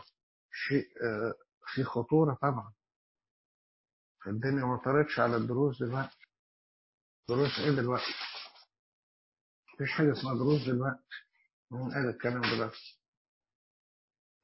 شيء 0.54 0.86
آه، 1.04 1.34
فيه 1.74 1.84
خطورة 1.84 2.34
طبعا. 2.42 2.74
الدنيا 4.28 4.66
ما 4.66 4.78
طارتش 4.86 5.20
على 5.20 5.36
الدروس 5.36 5.84
دلوقتي. 5.84 6.18
دروس 7.30 7.60
إيه 7.60 7.72
دلوقتي؟ 7.82 8.14
مفيش 9.74 9.92
حاجة 9.92 10.12
اسمها 10.12 10.34
دروس 10.34 10.66
دلوقتي. 10.68 11.04
مين 11.72 11.92
قال 11.92 12.10
الكلام 12.10 12.42
دلوقتي؟ 12.42 13.00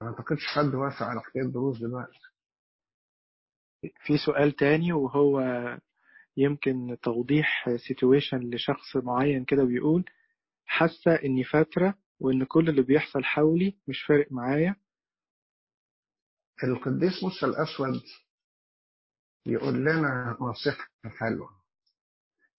ما 0.02 0.08
أعتقدش 0.08 0.46
حد 0.56 0.76
وافق 0.76 1.04
على 1.04 1.22
حكاية 1.22 1.44
دروس 1.44 1.78
دلوقتي. 1.80 2.20
في 4.06 4.18
سؤال 4.26 4.52
تاني 4.52 4.94
وهو 4.94 5.42
يمكن 6.38 6.98
توضيح 7.04 7.66
سيتويشن 7.88 8.50
لشخص 8.50 8.96
معين 8.96 9.46
كده 9.46 9.64
بيقول 9.64 10.06
حاسة 10.66 11.16
إني 11.16 11.44
فاترة 11.44 11.96
وإن 12.20 12.44
كل 12.46 12.70
اللي 12.70 12.82
بيحصل 12.82 13.24
حولي 13.24 13.78
مش 13.88 14.02
فارق 14.08 14.32
معايا. 14.32 14.76
القديس 16.64 17.24
موسى 17.24 17.46
الأسود 17.46 18.02
يقول 19.46 19.74
لنا 19.86 20.38
نصيحة 20.42 20.88
حلوة. 21.06 21.50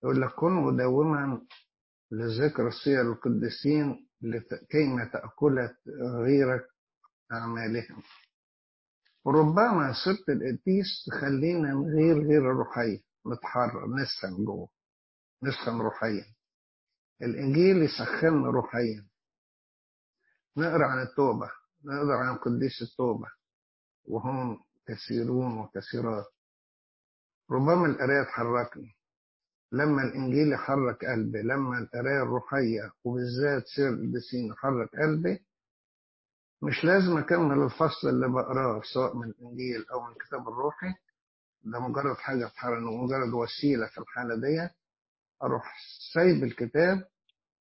يقول 0.03 0.21
لك 0.23 0.31
كن 0.35 0.53
مداوما 0.53 1.47
لذكر 2.11 2.71
سير 2.85 3.13
القديسين 3.13 4.09
كيما 4.71 5.05
تأكل 5.13 5.69
غيرك 6.25 6.67
أعمالهم. 7.33 8.03
وربما 9.25 9.93
صرت 10.05 10.29
القديس 10.29 11.05
تخلينا 11.07 11.71
نغير 11.71 12.19
غير 12.19 12.51
الروحية 12.53 13.01
نتحرر 13.27 13.87
نسخن 13.87 14.45
جوه 14.45 14.69
نسخن 15.43 15.79
روحيا. 15.81 16.25
الإنجيل 17.23 17.83
يسخننا 17.83 18.51
روحيا. 18.51 19.09
نقرأ 20.57 20.87
عن 20.87 21.03
التوبة 21.03 21.51
نقرأ 21.85 22.17
عن 22.17 22.37
قديس 22.37 22.83
التوبة. 22.83 23.38
وهم 24.09 24.61
كثيرون 24.89 25.59
وكثيرات. 25.59 26.25
ربما 27.51 27.87
القراية 27.87 28.23
تحركني. 28.23 28.95
لما 29.73 30.03
الإنجيل 30.03 30.53
يحرك 30.53 31.05
قلبي 31.05 31.43
لما 31.43 31.79
القراية 31.79 32.23
الروحية 32.23 32.93
وبالذات 33.05 33.67
سير 33.77 33.89
القديسين 33.89 34.47
يحرك 34.53 34.89
قلبي 34.97 35.39
مش 36.63 36.85
لازم 36.85 37.17
أكمل 37.19 37.63
الفصل 37.65 38.09
اللي 38.09 38.29
بقراه 38.29 38.83
سواء 38.95 39.17
من 39.17 39.29
الإنجيل 39.29 39.87
أو 39.93 40.01
من 40.01 40.13
الكتاب 40.13 40.49
الروحي. 40.49 40.95
ده 41.63 41.81
مجرد 41.81 42.17
حاجة 42.17 42.47
تحرك 42.47 42.83
مجرد 42.83 43.33
وسيلة 43.35 43.87
في 43.87 43.99
الحالة 43.99 44.35
دي 44.35 44.69
أروح 45.43 45.75
سايب 46.15 46.45
الكتاب 46.45 47.09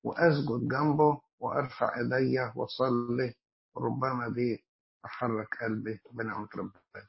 وأسجد 0.03 0.67
جنبه 0.67 1.21
وأرفع 1.39 1.97
إيديا 1.97 2.53
وأصلي. 2.55 3.33
ربما 3.77 4.29
دي 4.29 4.63
أحرك 5.07 5.47
قلبي 5.61 5.99
بنعمة 6.11 6.49
ربنا. 6.55 7.07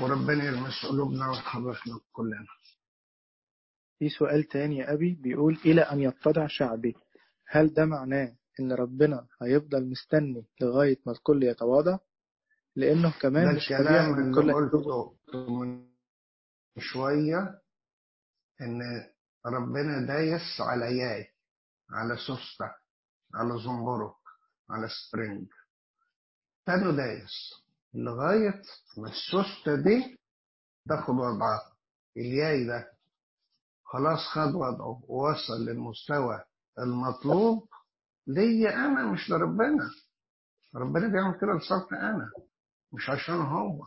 وربنا 0.00 0.44
يلمس 0.44 0.86
قلوبنا 0.90 1.30
ويحركنا 1.30 2.00
كلنا. 2.12 2.46
في 3.98 4.08
سؤال 4.08 4.44
تاني 4.44 4.76
يا 4.76 4.92
أبي 4.92 5.14
بيقول 5.14 5.58
إلى 5.64 5.80
أن 5.82 6.00
يتضع 6.00 6.46
شعبي. 6.46 6.96
هل 7.48 7.74
ده 7.74 7.84
معناه 7.84 8.36
إن 8.60 8.72
ربنا 8.72 9.26
هيفضل 9.42 9.90
مستني 9.90 10.46
لغاية 10.60 10.98
ما 11.06 11.12
الكل 11.12 11.42
يتواضع؟ 11.42 11.98
لأنه 12.76 13.12
كمان 13.20 13.56
مش 13.56 13.68
طبيعي 13.68 14.10
اللي 14.10 14.28
الكل 14.28 14.52
قلته 14.54 15.18
من 15.48 15.88
شوية 16.78 17.60
إن 18.60 18.80
ربنا 19.46 20.06
دايس 20.06 20.60
على 20.60 20.98
ياي 20.98 21.26
على 21.90 22.16
سوسته 22.26 22.70
على 23.34 23.62
زنبرك 23.64 24.14
على 24.70 24.88
spring. 24.88 25.48
تاني 26.66 26.96
دايس 26.96 27.54
لغاية 27.94 28.62
ما 28.98 29.08
السوسته 29.08 29.76
دي 29.76 30.18
تاخد 30.88 31.14
وضعها. 31.14 31.72
الياي 32.16 32.66
ده 32.66 32.92
خلاص 33.84 34.18
خد 34.34 34.54
وضعه 34.54 35.02
ووصل 35.08 35.64
للمستوى 35.66 36.44
المطلوب. 36.78 37.68
ليا 38.26 38.74
أنا 38.74 39.12
مش 39.12 39.30
لربنا. 39.30 39.90
ربنا 40.74 41.08
بيعمل 41.08 41.38
كده 41.40 41.52
لصالحي 41.52 41.96
أنا 41.96 42.30
مش 42.92 43.10
عشان 43.10 43.34
هو. 43.40 43.86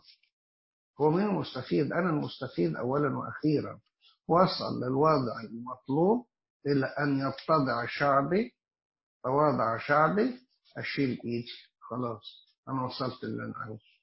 هو 1.00 1.10
مين 1.10 1.26
المستفيد؟ 1.26 1.92
أنا 1.92 2.10
المستفيد 2.10 2.76
أولا 2.76 3.16
وأخيرا. 3.18 3.80
وصل 4.28 4.80
للوضع 4.84 5.40
المطلوب 5.44 6.26
إلى 6.66 6.86
أن 6.86 7.18
يتضع 7.18 7.86
شعبي 7.86 8.54
تواضع 9.24 9.78
شعبي 9.78 10.40
أشيل 10.78 11.10
إيدي. 11.24 11.52
خلاص. 11.80 12.45
أنا 12.68 12.82
وصلت 12.82 13.24
اللي 13.24 13.44
أنا 13.44 13.54
عاوزه 13.56 13.96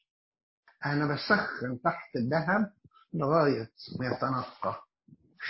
أنا 0.86 1.14
بسخن 1.14 1.82
تحت 1.82 2.16
الذهب 2.16 2.74
لغاية 3.14 3.72
ما 4.00 4.06
يتنقى. 4.08 4.82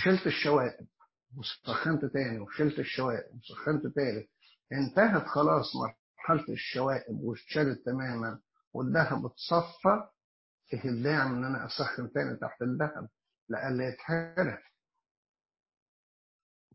شلت 0.04 0.28
الشوائب 0.28 0.88
وسخنت 1.38 2.06
تاني 2.06 2.40
وشلت 2.40 2.80
الشوائب 2.80 3.36
وسخنت 3.36 3.88
تالت. 3.88 4.30
انتهت 4.74 5.28
خلاص 5.28 5.66
مرحلة 5.76 6.54
الشوائب 6.54 7.20
واتشالت 7.20 7.86
تماما 7.86 8.40
والذهب 8.74 9.26
اتصفى. 9.26 10.10
إيه 10.74 10.86
الداعي 10.86 11.28
إن 11.28 11.44
أنا 11.44 11.66
أسخن 11.66 12.12
تاني 12.14 12.36
تحت 12.36 12.62
الذهب؟ 12.62 13.10
لألا 13.50 13.88
يتحرق 13.88 14.60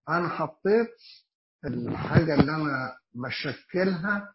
أنا 0.08 0.28
حطيت 0.28 0.94
الحاجة 1.64 2.34
اللي 2.34 2.52
أنا 2.54 2.98
بشكلها 3.14 4.34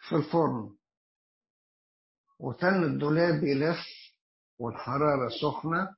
في 0.00 0.14
الفرن 0.14 0.76
وتن 2.38 2.84
الدولاب 2.84 3.44
يلف 3.44 3.86
والحرارة 4.58 5.28
سخنة 5.42 5.96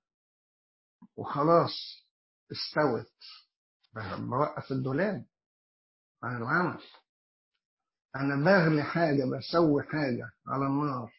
وخلاص 1.16 2.06
استوت. 2.52 3.12
بوقف 4.18 4.72
الدولاب 4.72 5.26
عن 6.22 6.36
العمل. 6.42 6.82
أنا 8.16 8.44
بغلي 8.44 8.82
حاجة 8.82 9.24
بسوي 9.24 9.82
حاجة 9.82 10.30
على 10.46 10.66
النار. 10.66 11.12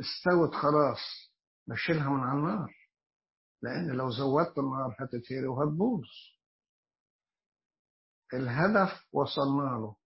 استوت 0.00 0.54
خلاص 0.54 1.32
بشيلها 1.66 2.10
من 2.10 2.20
على 2.20 2.38
النار. 2.38 2.74
لأن 3.62 3.90
لو 3.96 4.10
زودت 4.10 4.58
النار 4.58 4.96
هتتهري 4.98 5.46
وهتبوظ. 5.46 6.04
الهدف 8.34 9.06
وصلنا 9.12 9.62
له. 9.62 9.96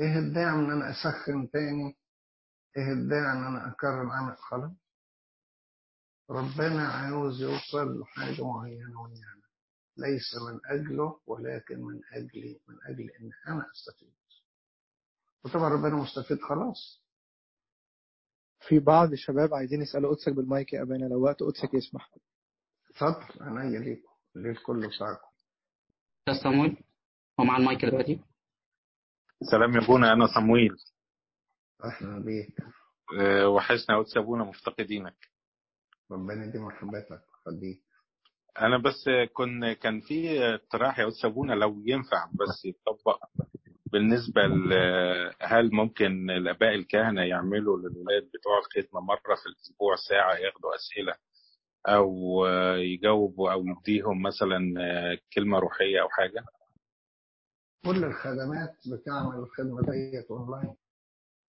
إيه 0.00 0.18
الداعي 0.18 0.54
إن 0.54 0.70
أنا 0.70 0.90
أسخن 0.90 1.50
تاني؟ 1.50 1.96
إيه 2.76 2.92
الداعي 2.92 3.32
إن 3.32 3.44
أنا 3.44 3.68
أكرر 3.72 4.02
العمل 4.02 4.36
خلاص. 4.36 4.72
ربنا 6.30 6.88
عاوز 6.88 7.42
يوصل 7.42 8.00
لحاجة 8.00 8.42
معينة 8.46 9.02
ويانا 9.02 9.42
ليس 9.96 10.34
من 10.48 10.60
أجله 10.80 11.20
ولكن 11.26 11.80
من 11.82 12.00
أجلي 12.12 12.60
من 12.68 12.76
أجل 12.88 13.10
إن 13.10 13.30
أنا 13.48 13.66
أستفيد. 13.70 14.12
وطبعا 15.44 15.68
ربنا 15.68 15.94
مستفيد 15.96 16.38
خلاص. 16.40 17.02
في 18.68 18.78
بعض 18.78 19.12
الشباب 19.12 19.54
عايزين 19.54 19.82
يسألوا 19.82 20.10
قدسك 20.14 20.32
بالمايك 20.32 20.72
يا 20.72 20.82
أبانا 20.82 21.04
لو 21.04 21.24
وقت 21.24 21.42
قدسك 21.42 21.74
يسمح. 21.74 22.10
اتفضل 22.90 23.42
عينيا 23.42 23.78
ليكم 23.78 24.12
للكل 24.34 24.88
بتاعكم 24.88 25.28
أستاذ 26.28 26.42
صامويل 26.44 26.84
هو 27.40 27.44
مع 27.44 27.56
المايك 27.56 27.84
دلوقتي؟ 27.84 28.20
سلام 29.50 29.74
يا 29.74 29.80
ابونا 29.84 30.12
أنا 30.12 30.26
صمويل. 30.34 30.76
أهلا 31.84 32.24
بيك. 32.24 32.54
أه، 33.20 33.48
وحشنا 33.48 33.98
قدس 33.98 34.16
ابونا 34.16 34.44
مفتقدينك. 34.44 35.16
ربنا 36.10 36.44
يديم 36.46 36.62
محبتك 36.64 37.22
خليك. 37.44 37.82
أنا 38.60 38.78
بس 38.78 39.04
كن 39.32 39.72
كان 39.72 40.00
في 40.00 40.40
اقتراح 40.54 40.98
يا 40.98 41.04
قدس 41.04 41.24
ابونا 41.24 41.52
لو 41.52 41.82
ينفع 41.86 42.26
بس 42.26 42.64
يتطبق 42.64 43.18
بالنسبة 43.92 44.46
ل 44.46 44.72
هل 45.40 45.70
ممكن 45.74 46.30
الآباء 46.30 46.74
الكهنة 46.74 47.22
يعملوا 47.22 47.78
للولاد 47.78 48.22
بتوع 48.22 48.58
الختمة 48.58 49.00
مرة 49.00 49.34
في 49.42 49.46
الأسبوع 49.46 49.96
ساعة 50.08 50.34
ياخدوا 50.34 50.74
أسئلة 50.74 51.14
أو 51.88 52.46
آه، 52.46 52.76
يجاوبوا 52.76 53.52
أو 53.52 53.64
يديهم 53.66 54.22
مثلا 54.22 54.74
آه، 54.80 55.18
كلمة 55.34 55.58
روحية 55.58 56.02
أو 56.02 56.08
حاجة؟ 56.08 56.44
كل 57.84 58.04
الخدمات 58.04 58.76
بتعمل 58.88 59.36
الخدمة 59.36 59.82
ديت 59.92 60.26
أونلاين. 60.30 60.76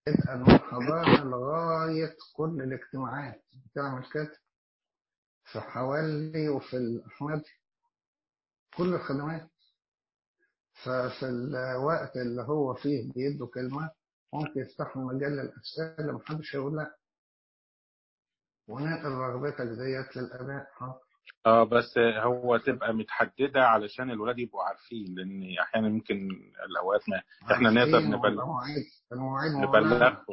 بدءا 0.08 0.36
من 0.36 0.58
حضانة 0.58 1.24
لغاية 1.24 2.18
كل 2.36 2.62
الاجتماعات. 2.62 3.44
بتعمل 3.66 4.06
كده 4.14 4.38
في 5.52 5.60
حوالي 5.62 6.50
وفي 6.50 6.78
الأحمد. 6.78 7.44
كل 8.78 8.94
الخدمات. 8.94 9.50
ففي 10.84 11.26
الوقت 11.26 12.16
اللي 12.18 12.42
هو 12.42 12.74
فيه 12.74 13.12
بيدوا 13.14 13.48
كلمة 13.48 13.92
ممكن 14.34 14.60
يفتحوا 14.60 15.02
المجال 15.02 15.32
للأسئلة 15.32 16.12
محدش 16.14 16.56
هيقول 16.56 16.76
لا. 16.78 16.98
ونقل 18.68 19.12
رغبتك 19.12 19.62
ديت 19.62 20.18
للآباء 20.18 20.68
حاضر 20.74 21.13
آه 21.46 21.64
بس 21.64 21.98
هو 21.98 22.58
تبقى 22.58 22.94
متحددة 22.94 23.62
علشان 23.68 24.12
الولاد 24.12 24.40
يبقوا 24.40 24.64
عارفين 24.64 25.16
لأن 25.16 25.56
أحيانا 25.62 25.90
ممكن 25.90 26.30
الأوقات 26.70 27.10
ما 27.10 27.22
إحنا 27.56 27.70
نقدر 27.70 28.00
نبلغ 28.00 28.44
المواعيد 29.12 29.54
معلنة 29.54 29.68
نبلغهم. 29.70 30.28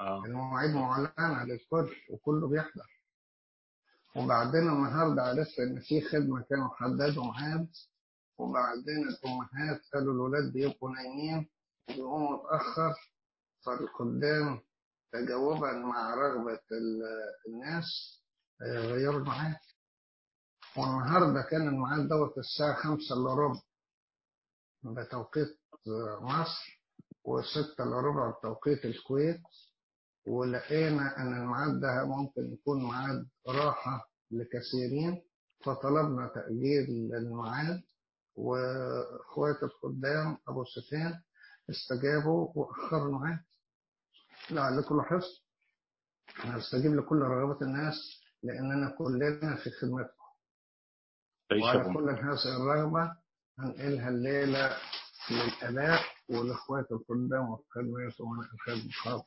آه. 0.00 0.22
المواعيد 0.24 0.74
معلنة 0.74 1.44
للكل 1.44 1.94
وكله 2.10 2.48
بيحضر. 2.48 3.00
وبعدين 4.16 4.68
النهاردة 4.68 5.22
عرفت 5.22 5.58
إن 5.60 5.80
في 5.80 6.00
خدمة 6.00 6.42
كانوا 6.50 6.68
حددوا 6.74 7.24
ميعاد 7.24 7.68
وبعدين 8.38 9.08
الأمهات 9.08 9.80
قالوا 9.94 10.12
الولاد 10.14 10.52
بيبقوا 10.52 10.90
نايمين 10.90 11.48
وبيقوموا 11.90 12.36
متأخر. 12.38 12.94
فالخدام 13.66 14.60
تجاوبا 15.12 15.72
مع 15.72 16.14
رغبة 16.14 16.60
ال- 16.72 17.30
الناس 17.48 17.84
آه، 18.62 18.78
غيروا 18.92 19.18
الميعاد 19.20 19.56
والنهاردة 20.76 21.42
كان 21.50 21.68
الميعاد 21.68 22.08
دوت 22.08 22.38
الساعة 22.38 22.74
خمسة 22.74 23.14
إلا 23.14 23.34
ربع 23.34 23.60
بتوقيت 24.84 25.58
آه، 25.88 26.18
مصر 26.22 26.80
وستة 27.24 27.84
إلا 27.84 27.96
ربع 28.00 28.30
بتوقيت 28.30 28.84
الكويت 28.84 29.40
ولقينا 30.26 31.18
أن 31.18 31.42
الميعاد 31.42 31.80
ده 31.80 32.04
ممكن 32.04 32.52
يكون 32.52 32.84
ميعاد 32.84 33.28
راحة 33.48 34.10
لكثيرين 34.30 35.22
فطلبنا 35.64 36.28
تأجيل 36.34 37.14
الميعاد 37.14 37.82
وإخوات 38.36 39.62
الخدام 39.62 40.38
أبو 40.48 40.64
سفيان 40.64 41.20
استجابوا 41.70 42.48
وأخروا 42.54 43.06
الميعاد 43.08 43.38
لعلكم 44.50 44.96
لاحظتوا 44.96 45.40
هنستجيب 46.36 46.94
لكل 46.94 47.16
رغبات 47.22 47.62
الناس 47.62 47.94
لأننا 48.42 48.90
كلنا 48.98 49.56
في 49.56 49.70
خدمتكم. 49.70 50.19
وعلى 51.52 51.94
كل 51.94 52.10
هذه 52.10 52.56
الرغبة 52.56 53.16
هنقلها 53.58 54.08
الليلة 54.08 54.76
للآباء 55.30 56.00
والإخوات 56.28 56.92
الخدام 56.92 57.48
والخدمات 57.50 58.20
ومن 58.20 58.40
الخدمة 58.54 58.90
حاضر 58.92 59.24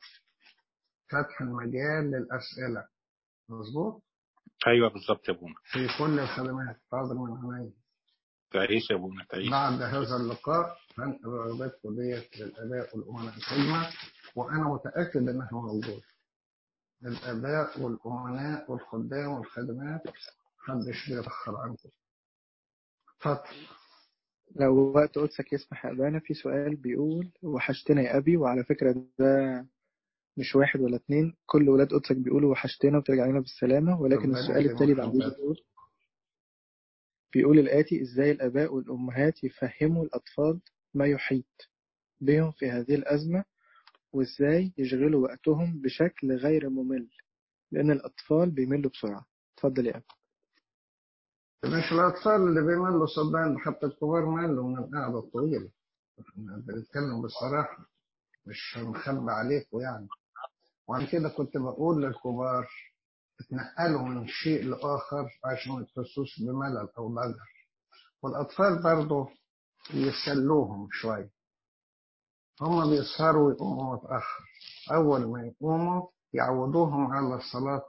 فتح 1.08 1.40
المجال 1.40 2.10
للأسئلة. 2.10 2.88
مظبوط؟ 3.48 4.02
أيوه 4.66 4.90
بالظبط 4.90 5.28
يا 5.28 5.34
أبونا. 5.34 5.54
في 5.64 5.88
كل 5.98 6.18
الخدمات. 6.18 6.76
حاضر 6.92 7.14
من 7.14 7.54
عينيا 7.54 7.72
تعيش 8.50 8.90
يا 8.90 8.96
أبونا 8.96 9.24
تعيش. 9.30 9.50
بعد 9.50 9.82
هذا 9.82 10.16
اللقاء 10.16 10.76
هنقل 10.98 11.28
رغباتكم 11.28 11.96
ديت 11.96 12.36
للآباء 12.40 12.96
والأمناء 12.96 13.36
الخدمة 13.36 13.88
وأنا 14.36 14.68
متأكد 14.68 15.28
إنها 15.28 15.48
موجودة. 15.52 16.02
الآباء 17.04 17.80
والأمناء 17.80 18.70
والخدام 18.72 19.30
والخدمات 19.32 20.02
محدش 20.58 21.08
بيتأخر 21.10 21.56
عنكم. 21.56 21.88
اتفضل 23.26 23.66
لو 24.56 24.92
وقت 24.94 25.18
قدسك 25.18 25.52
يسمح 25.52 25.84
يا 25.86 25.90
أبانا 25.92 26.18
في 26.18 26.34
سؤال 26.34 26.76
بيقول 26.76 27.30
وحشتنا 27.42 28.02
يا 28.02 28.16
أبي 28.16 28.36
وعلى 28.36 28.64
فكرة 28.64 29.04
ده 29.18 29.66
مش 30.36 30.54
واحد 30.56 30.80
ولا 30.80 30.96
اتنين 30.96 31.36
كل 31.46 31.68
ولاد 31.68 31.92
قدسك 31.92 32.16
بيقولوا 32.16 32.50
وحشتنا 32.52 32.98
وترجع 32.98 33.26
لنا 33.26 33.40
بالسلامة 33.40 34.00
ولكن 34.00 34.30
السؤال 34.40 34.64
التالي 34.72 34.92
أبو. 34.92 35.18
بيقول 35.36 35.56
بيقول 37.34 37.58
الآتي 37.58 38.02
إزاي 38.02 38.30
الآباء 38.30 38.74
والأمهات 38.74 39.44
يفهموا 39.44 40.04
الأطفال 40.04 40.60
ما 40.94 41.06
يحيط 41.06 41.70
بهم 42.20 42.50
في 42.52 42.70
هذه 42.70 42.94
الأزمة 42.94 43.44
وإزاي 44.12 44.72
يشغلوا 44.78 45.22
وقتهم 45.28 45.80
بشكل 45.80 46.32
غير 46.32 46.68
ممل 46.70 47.08
لأن 47.72 47.90
الأطفال 47.90 48.50
بيملوا 48.50 48.90
بسرعة. 48.90 49.26
اتفضل 49.56 49.86
يا 49.86 49.96
أبي. 49.96 50.04
مش 51.64 51.92
الأطفال 51.92 52.34
اللي 52.48 52.60
بيملوا 52.62 53.06
صدقني 53.06 53.58
حتى 53.58 53.86
الكبار 53.86 54.26
ملوا 54.26 54.64
من 54.68 54.78
القعدة 54.78 55.18
الطويلة. 55.18 55.70
إحنا 56.20 56.56
بنتكلم 56.66 57.22
بصراحة 57.22 57.78
مش 58.46 58.78
هنخبي 58.78 59.30
عليكم 59.32 59.80
يعني. 59.80 60.08
وعن 60.86 61.06
كده 61.06 61.28
كنت 61.28 61.56
بقول 61.56 62.02
للكبار 62.02 62.68
اتنقلوا 63.40 64.02
من 64.02 64.26
شيء 64.28 64.64
لآخر 64.64 65.28
عشان 65.44 65.72
ما 65.72 65.84
تحسوش 65.84 66.40
بملل 66.40 66.88
أو 66.98 67.08
ضجر 67.08 67.68
والأطفال 68.22 68.82
برضه 68.82 69.28
يسلوهم 69.94 70.88
شوية 70.92 71.30
هما 72.60 72.86
بيسهروا 72.90 73.46
ويقوموا 73.48 73.94
متأخر. 73.96 74.44
أول 74.92 75.26
ما 75.26 75.46
يقوموا 75.46 76.08
يعودوهم 76.32 77.06
على 77.12 77.34
الصلاة 77.34 77.82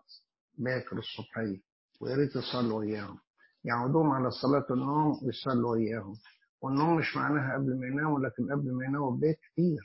باكر 0.58 0.98
الصبحية 0.98 1.62
ويا 2.02 2.16
ريت 2.16 2.36
يصلوا 2.36 2.80
وياهم 2.80 3.20
يعودوهم 3.66 4.12
على 4.12 4.32
صلاة 4.32 4.66
النوم 4.72 5.20
ويصلوا 5.24 5.72
وياهم. 5.72 6.14
والنوم 6.62 6.98
مش 6.98 7.16
معناها 7.18 7.54
قبل 7.54 7.80
ما 7.80 7.88
يناموا 7.88 8.20
لكن 8.20 8.52
قبل 8.52 8.74
ما 8.74 8.86
يناموا 8.86 9.12
بكتير 9.12 9.82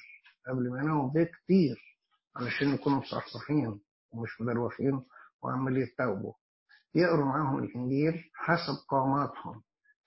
قبل 0.48 0.70
ما 0.70 0.80
يناموا 0.82 1.10
بكتير 1.10 1.76
علشان 2.36 2.68
يكونوا 2.74 2.98
مصحصحين 2.98 3.80
ومش 4.12 4.40
مدروخين 4.40 5.02
وعمال 5.42 5.76
يتوبوا 5.76 6.32
يقروا 6.94 7.24
معاهم 7.26 7.58
الإنجيل 7.58 8.14
حسب 8.34 8.74
قاماتهم 8.88 9.62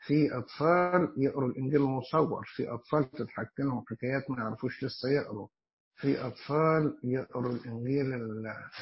في 0.05 0.37
أطفال 0.37 1.13
يقروا 1.17 1.49
الإنجيل 1.49 1.81
مصور 1.81 2.43
في 2.55 2.69
أطفال 2.69 3.11
تتحكى 3.11 3.63
لهم 3.63 3.83
حكايات 3.89 4.29
ما 4.31 4.37
يعرفوش 4.37 4.83
لسه 4.83 5.09
يقروا. 5.09 5.47
في 5.95 6.27
أطفال 6.27 6.99
يقروا 7.03 7.51
الإنجيل 7.51 8.13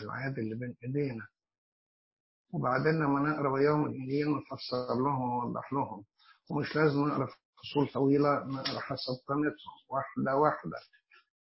العادي 0.01 0.41
اللي 0.41 0.55
بين 0.55 0.75
إيدينا. 0.83 1.27
وبعدين 2.53 2.93
لما 2.93 3.19
نقرأ 3.29 3.49
وياهم 3.49 3.85
الإنجيل 3.85 4.27
نفسر 4.51 4.95
لهم 4.95 5.21
ونوضح 5.21 5.73
لهم. 5.73 6.03
ومش 6.49 6.75
لازم 6.75 6.99
نقرأ 7.07 7.27
فصول 7.63 7.87
طويلة 7.93 8.43
نقرأ 8.45 8.79
حسب 8.79 9.13
قامتهم 9.27 9.75
واحدة 9.89 10.35
واحدة. 10.35 10.77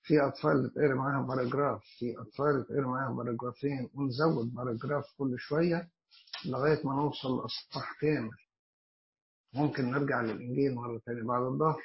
في 0.04 0.20
أطفال 0.22 0.74
تقرا 0.76 0.96
معاها 0.96 1.22
paragraph 1.22 1.82
في 2.00 2.16
أطفال 2.20 2.66
تقرا 2.68 2.88
معاها 2.88 3.14
باراجرافين. 3.14 3.90
ونزود 3.94 4.54
paragraph 4.54 5.06
كل 5.18 5.36
شوية 5.40 5.90
لغاية 6.46 6.88
ما 6.88 6.94
نوصل 6.94 7.38
لأصحاح 7.38 7.94
كامل. 8.02 8.32
ممكن 9.54 9.92
نرجع 9.92 10.22
للإنجيل 10.22 10.76
مرة 10.76 11.02
تانية 11.06 11.24
بعد 11.24 11.42
الظهر. 11.44 11.82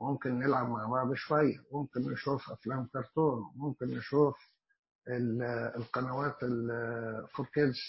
ممكن 0.00 0.38
نلعب 0.38 0.68
مع 0.68 0.86
بعض 0.86 1.14
شوية. 1.14 1.58
ممكن 1.72 2.00
نشوف 2.00 2.50
أفلام 2.50 2.86
كرتون. 2.92 3.52
ممكن 3.56 3.86
نشوف 3.86 4.34
ال- 5.08 5.42
القنوات 5.76 6.36
الفور 6.42 7.46
كيدز. 7.54 7.80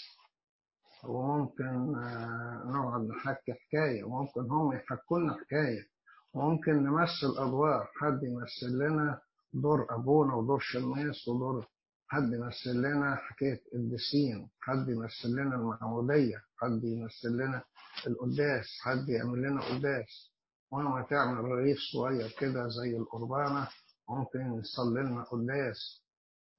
وممكن 1.02 1.94
آه، 1.98 2.62
نقعد 2.66 3.00
نحكي 3.00 3.52
حكاية 3.52 4.04
وممكن 4.04 4.40
هم 4.50 4.72
يحكوا 4.72 5.18
لنا 5.18 5.32
حكاية. 5.34 5.86
وممكن 6.34 6.72
نمثل 6.72 7.30
أدوار 7.38 7.88
حد 8.00 8.22
يمثل 8.22 8.78
لنا 8.78 9.20
دور 9.54 9.86
أبونا 9.90 10.34
ودور 10.34 10.58
شماس 10.60 11.28
ودور 11.28 11.66
حد 12.08 12.32
يمثل 12.32 12.82
لنا 12.82 13.14
حكاية 13.16 13.60
الدسين 13.74 14.50
حد 14.60 14.88
يمثل 14.88 15.28
لنا 15.28 15.56
المعمودية 15.56 16.36
حد 16.58 16.84
يمثل 16.84 17.28
لنا 17.36 17.62
القداس 18.06 18.66
حد 18.82 19.08
يعمل 19.08 19.42
لنا 19.42 19.60
قداس. 19.60 20.32
وما 20.70 21.02
تعمل 21.10 21.44
رغيف 21.44 21.78
صغير 21.92 22.34
كده 22.38 22.68
زي 22.68 22.96
القربانة 22.96 23.68
ممكن 24.08 24.52
يصلي 24.60 25.00
لنا 25.02 25.22
قداس. 25.22 26.02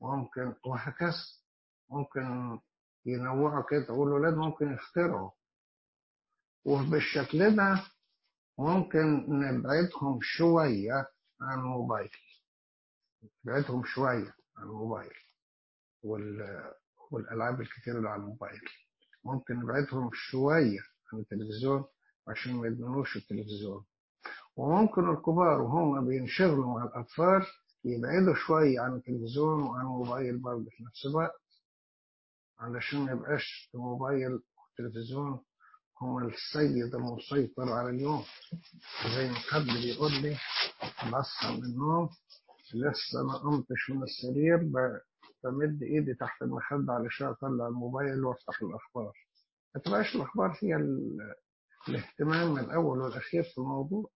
ممكن 0.01 0.53
وهكذا. 0.65 1.23
ممكن 1.89 2.59
ينوعوا 3.05 3.63
كده 3.69 3.93
والولاد 3.93 4.33
ممكن 4.33 4.73
يخترعوا. 4.73 5.31
وبالشكل 6.65 7.55
ده 7.55 7.83
ممكن 8.59 9.25
نبعدهم 9.29 10.19
شوية 10.21 11.07
عن 11.41 11.59
الموبايل. 11.59 12.11
نبعدهم 13.45 13.83
شوية 13.85 14.33
عن 14.57 14.63
الموبايل 14.63 15.13
وال... 16.03 16.63
والألعاب 17.11 17.61
الكتيرة 17.61 17.97
اللي 17.97 18.09
على 18.09 18.21
الموبايل. 18.21 18.61
ممكن 19.23 19.55
نبعدهم 19.59 20.09
شوية 20.13 20.79
عن 21.13 21.19
التلفزيون 21.19 21.85
عشان 22.27 22.53
ما 22.55 22.67
يدمنوش 22.67 23.17
التلفزيون. 23.17 23.85
وممكن 24.55 25.09
الكبار 25.09 25.61
وهم 25.61 26.07
بينشغلوا 26.07 26.65
مع 26.79 26.83
الأطفال 26.85 27.45
يبعدوا 27.85 28.33
شوية 28.35 28.79
عن 28.79 28.95
التلفزيون 28.95 29.63
وعن 29.63 29.81
الموبايل 29.81 30.37
برضه 30.37 30.69
في 30.69 30.83
نفس 30.83 31.05
الوقت. 31.05 31.42
علشان 32.63 32.99
ما 33.05 33.11
يبقاش 33.11 33.69
الموبايل 33.75 34.39
والتلفزيون 34.57 35.39
هما 36.01 36.27
السيد 36.27 36.95
المسيطر 36.95 37.69
على 37.73 37.89
اليوم. 37.89 38.23
زي 39.15 39.27
ما 39.29 39.35
حد 39.35 39.61
بيقول 39.83 40.11
لي 40.11 40.37
بصحى 41.11 41.57
من 41.57 41.63
النوم 41.63 42.09
لسه 42.73 43.23
ما 43.23 43.37
قمتش 43.37 43.89
من 43.89 44.03
السرير 44.03 44.57
بمد 45.43 45.83
ايدي 45.83 46.13
تحت 46.13 46.41
المخدة 46.41 46.93
علشان 46.93 47.27
اطلع 47.27 47.67
الموبايل 47.67 48.25
وافتح 48.25 48.61
الأخبار. 48.61 49.13
ما 49.75 49.81
تبقاش 49.81 50.15
الأخبار 50.15 50.57
هي 50.61 50.75
ال- 50.75 51.33
الاهتمام 51.89 52.57
الأول 52.59 52.99
والأخير 53.01 53.43
في 53.43 53.57
الموضوع. 53.57 54.09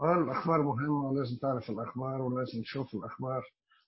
آه 0.00 0.14
الأخبار 0.18 0.62
مهمة 0.62 1.10
ولازم 1.10 1.36
تعرف 1.36 1.70
الأخبار 1.70 2.22
ولازم 2.22 2.62
تشوف 2.62 2.94
الأخبار 2.94 3.44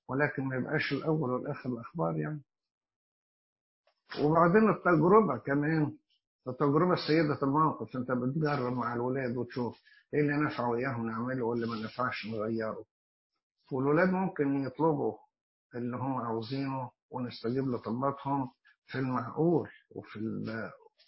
ولكن 0.09 0.45
ما 0.45 0.57
يبقاش 0.57 0.93
الأول 0.93 1.30
والآخر 1.30 1.70
الأخبار 1.70 2.16
يعني. 2.16 2.43
وبعدين 4.21 4.71
التجربة 4.71 5.37
كمان 5.39 5.97
التجربة 6.49 6.95
سيدة 7.07 7.39
الموقف 7.43 7.97
انت 7.97 8.11
بتجرب 8.13 8.73
مع 8.73 8.95
الولاد 8.95 9.37
وتشوف 9.37 9.79
إيه 10.15 10.21
اللي 10.21 10.37
نفع 10.37 10.69
وياهم 10.69 11.07
نعمله 11.07 11.45
واللي 11.45 11.67
ما 11.67 11.77
نفعش 11.77 12.27
نغيره. 12.27 12.85
والولاد 13.73 14.09
ممكن 14.09 14.65
يطلبوا 14.65 15.15
اللي 15.75 15.97
هم 15.97 16.15
عاوزينه 16.17 16.91
ونستجيب 17.11 17.69
لطلباتهم 17.69 18.51
في 18.87 18.99
المعقول 18.99 19.69
وفي 19.91 20.19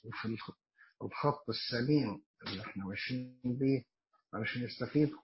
وفي 0.05 0.25
الخ- 0.29 0.57
الخط 1.03 1.45
السليم 1.49 2.23
اللي 2.47 2.63
إحنا 2.63 2.85
ماشيين 2.85 3.41
بيه 3.45 3.83
علشان 4.35 4.63
يستفيدوا. 4.63 5.19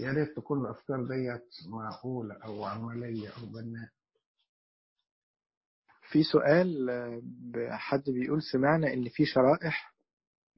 يا 0.00 0.12
ريت 0.12 0.36
تكون 0.36 0.60
الأفكار 0.60 1.02
ديت 1.06 1.48
معقولة 1.68 2.34
أو 2.44 2.64
عملية 2.64 3.28
أو 3.28 3.46
بناء 3.46 3.88
في 6.14 6.22
سؤال 6.22 6.90
آه، 6.90 7.76
حد 7.76 8.02
بيقول 8.10 8.42
سمعنا 8.42 8.92
إن 8.92 9.08
في 9.08 9.24
شرائح 9.26 9.94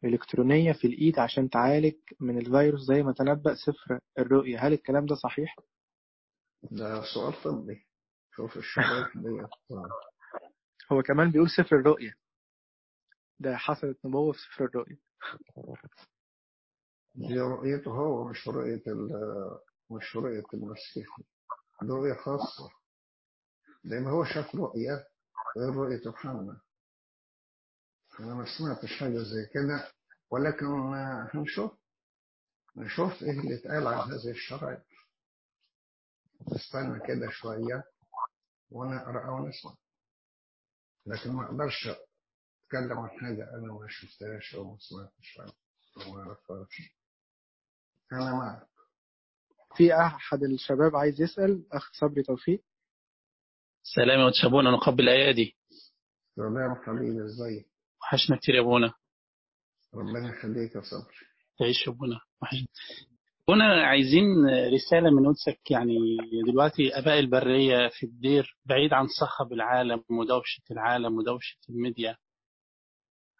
إلكترونية 0.04 0.72
في 0.72 0.86
الإيد 0.86 1.18
عشان 1.18 1.50
تعالج 1.50 1.94
من 2.20 2.38
الفيروس 2.38 2.80
زي 2.80 3.02
ما 3.02 3.12
تنبأ 3.12 3.54
سفر 3.54 4.00
الرؤيا 4.18 4.58
هل 4.60 4.72
الكلام 4.72 5.06
ده 5.06 5.14
صحيح؟ 5.14 5.56
ده 6.62 7.02
سؤال 7.14 7.42
طبي. 7.42 7.86
شوف 8.34 8.56
الشرايح 8.56 9.16
ديت 9.16 9.50
هو 10.92 11.02
كمان 11.02 11.30
بيقول 11.30 11.50
سفر 11.50 11.76
الرؤيا 11.76 12.14
ده 13.40 13.56
حصلت 13.56 14.06
نبوة 14.06 14.32
في 14.32 14.38
سفر 14.38 14.64
الرؤيا 14.64 14.98
دي 17.14 17.40
رؤيته 17.40 17.90
هو 17.90 18.28
مش 18.28 18.48
رؤية 18.48 18.82
مش 19.90 20.16
رؤية 20.16 20.44
المسيح. 20.54 21.06
دي 21.82 21.88
رؤية 21.88 22.14
خاصة. 22.14 22.70
لأن 23.84 24.06
هو 24.06 24.24
شاف 24.24 24.54
رؤية 24.54 25.15
غير 25.56 25.74
رؤية 25.74 26.02
يوحنا 26.06 26.60
أنا 28.20 28.34
ما 28.34 28.44
سمعتش 28.58 29.00
حاجة 29.00 29.18
زي 29.18 29.46
كده 29.54 29.92
ولكن 30.30 30.66
هنشوف 31.34 31.72
نشوف 32.76 33.22
إيه 33.22 33.40
اللي 33.40 33.54
اتقال 33.54 33.86
عن 33.86 33.98
هذه 34.10 34.30
الشرائع. 34.30 34.82
نستنى 36.52 37.00
كده 37.06 37.30
شوية 37.30 37.84
ونقرأ 38.70 39.30
ونسمع 39.30 39.74
لكن 41.06 41.32
ما 41.32 41.44
أقدرش 41.46 41.88
أتكلم 42.66 42.98
عن 42.98 43.08
حاجة 43.10 43.50
أنا 43.54 43.72
ما 43.72 43.86
شفتهاش 43.88 44.54
أو 44.54 44.64
ما 44.72 44.78
سمعتش 44.80 45.38
عنها 45.40 45.54
ما 46.14 46.20
أعرفهاش 46.22 46.92
أنا 48.12 48.34
معك 48.34 48.66
في 49.76 49.94
أحد 49.94 50.42
الشباب 50.42 50.96
عايز 50.96 51.20
يسأل؟ 51.20 51.66
أخ 51.72 51.92
صبري 51.92 52.22
توفيق. 52.22 52.64
سلام 53.94 54.20
يا 54.20 54.24
وتشابونا 54.24 54.70
نقبل 54.70 55.04
الأيادي 55.04 55.56
سلام 56.36 56.74
حبيبي 56.74 57.24
إزيك 57.24 57.66
وحشنا 58.02 58.36
كتير 58.36 58.54
يا 58.54 58.60
أبونا. 58.60 58.92
ربنا 59.94 60.28
يخليك 60.28 60.74
يا 60.74 60.80
صبري. 60.80 61.14
تعيش 61.58 61.88
ربنا 61.88 62.20
وحشني 62.42 62.68
هنا 63.48 63.86
عايزين 63.86 64.24
رسالة 64.74 65.10
من 65.10 65.28
قدسك 65.28 65.70
يعني 65.70 65.96
دلوقتي 66.46 66.98
آباء 66.98 67.18
البرية 67.18 67.88
في 67.88 68.06
الدير 68.06 68.56
بعيد 68.64 68.92
عن 68.92 69.06
صخب 69.20 69.52
العالم 69.52 70.04
ودوشة 70.10 70.62
العالم 70.70 71.18
ودوشة 71.18 71.58
الميديا. 71.70 72.16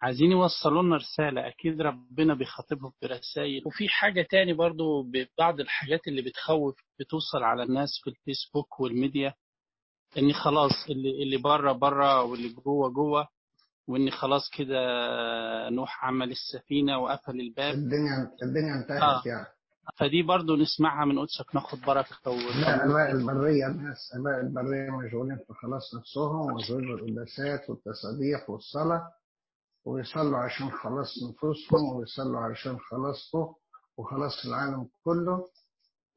عايزين 0.01 0.31
يوصلوا 0.31 0.83
لنا 0.83 0.95
رسالة. 0.95 1.47
أكيد 1.47 1.81
ربنا 1.81 2.33
بيخاطبهم 2.33 2.91
برسائل. 3.01 3.61
وفي 3.65 3.89
حاجة 3.89 4.27
تاني 4.29 4.53
برضو 4.53 5.03
ببعض 5.03 5.59
الحاجات 5.59 6.07
اللي 6.07 6.21
بتخوف 6.21 6.75
بتوصل 6.99 7.43
على 7.43 7.63
الناس 7.63 7.89
في 8.03 8.09
الفيسبوك 8.09 8.79
والميديا. 8.79 9.33
إن 10.17 10.33
خلاص 10.33 10.71
اللي 10.89 11.23
اللي 11.23 11.37
بره 11.37 11.71
بره 11.71 12.23
واللي 12.23 12.49
جوه 12.49 12.89
جوه 12.89 13.27
وإن 13.87 14.09
خلاص 14.11 14.49
كده 14.57 14.79
نوح 15.69 16.05
عمل 16.05 16.31
السفينة 16.31 16.97
وقفل 16.99 17.39
الباب. 17.39 17.73
الدنيا 17.73 18.31
الدنيا 18.43 18.75
انتهت 18.75 19.01
آه. 19.01 19.21
يعني. 19.25 19.47
فدي 19.97 20.23
برضو 20.23 20.55
نسمعها 20.55 21.05
من 21.05 21.19
قدسك 21.19 21.55
ناخد 21.55 21.79
بركة 21.81 22.31
لا 22.61 22.85
آباء 22.85 23.11
البرية 23.11 23.67
الناس 23.67 23.97
آباء 24.19 24.39
البرية 24.41 24.89
مشغولين 24.89 25.37
في 25.37 25.53
خلاص 25.61 25.95
نفسهم 25.95 26.35
ومشغولين 26.41 26.95
بالقداسات 26.95 27.69
والتسابيح 27.69 28.49
والصلاة 28.49 29.11
ويصلوا 29.85 30.37
عشان 30.37 30.71
خلاص 30.71 31.13
نفوسهم 31.29 31.95
ويصلوا 31.95 32.39
عشان 32.39 32.77
خلاصكم 32.79 33.53
وخلاص 33.97 34.45
العالم 34.45 34.87
كله. 35.03 35.45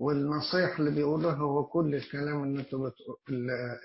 والنصيح 0.01 0.79
اللي 0.79 0.91
بيقولوها 0.91 1.35
هو 1.37 1.65
كل 1.65 1.95
الكلام 1.95 2.43
اللي 2.45 2.61
أنتوا 2.61 2.89
بتقو... 2.89 3.17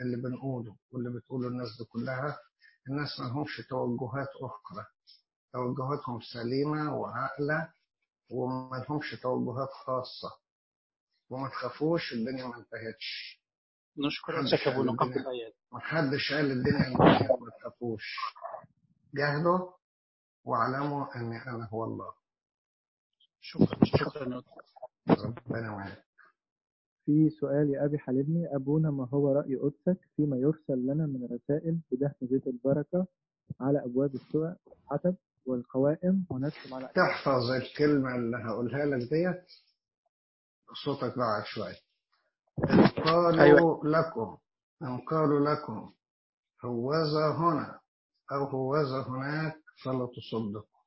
اللي 0.02 0.18
بنقوله 0.18 0.76
واللي 0.92 1.10
بتقوله 1.20 1.48
الناس 1.48 1.68
دي 1.78 1.84
كلها 1.86 2.40
الناس 2.90 3.20
ما 3.20 3.26
لهمش 3.26 3.58
توجهات 3.70 4.28
أخرى. 4.42 4.86
توجهاتهم 5.54 6.20
سليمة 6.22 6.96
وعاقلة 6.96 7.74
وما 8.30 8.86
لهمش 8.90 9.12
توجهات 9.24 9.70
خاصة. 9.70 10.32
وما 11.30 11.50
تخافوش 11.50 12.14
الدنيا 12.14 12.46
ما 12.48 12.56
انتهتش. 12.58 13.42
نشكر 13.98 14.34
محدش 14.42 14.54
قدسك 14.54 14.68
يا 14.68 14.72
قال 14.72 14.74
أبونا 14.74 14.92
قبل 14.92 15.10
الدنيا 15.10 15.28
الآيات 15.30 15.56
محدش 15.72 16.34
قال 16.34 16.52
الدنيا 16.52 16.88
انتهت 16.88 17.32
ما 17.42 17.50
تخافوش. 17.60 18.16
جاهدوا 19.16 19.72
واعلموا 20.44 21.16
أني 21.16 21.42
أنا 21.48 21.70
هو 21.74 21.84
الله. 21.84 22.14
شكرا 23.42 23.80
شكرا. 23.86 24.42
ربنا 25.10 25.72
معاك. 25.72 26.05
في 27.06 27.30
سؤال 27.30 27.70
يا 27.70 27.86
أبي 27.86 27.98
حلمني 28.00 28.56
أبونا 28.56 28.92
ما 28.92 29.08
هو 29.14 29.32
رأي 29.32 29.56
قدسك 29.56 30.00
فيما 30.16 30.38
يرسل 30.38 30.78
لنا 30.86 31.06
من 31.06 31.26
رسائل 31.32 31.80
بدهن 31.92 32.14
زيت 32.22 32.48
البركة 32.48 33.08
على 33.60 33.84
أبواب 33.86 34.16
السوق 34.16 34.54
والحسب 34.66 35.16
والقوائم 35.46 36.26
ونرسم 36.30 36.74
على 36.74 36.90
تحفظ 36.96 37.52
الكلمة 37.52 38.16
اللي 38.16 38.38
هقولها 38.38 38.86
لك 38.86 39.10
ديت. 39.10 39.46
صوتك 40.86 41.18
ضاع 41.18 41.44
شوية. 41.46 41.76
إن 42.70 42.88
قالوا 43.04 43.42
أيوة. 43.44 43.82
لكم 43.88 44.38
إن 44.82 44.98
قالوا 44.98 45.40
لكم 45.40 45.94
هوذا 46.66 47.28
هنا 47.38 47.80
أو 48.32 48.44
هوذا 48.46 49.02
هناك 49.08 49.56
فلا 49.84 50.08
تصدقوا. 50.16 50.80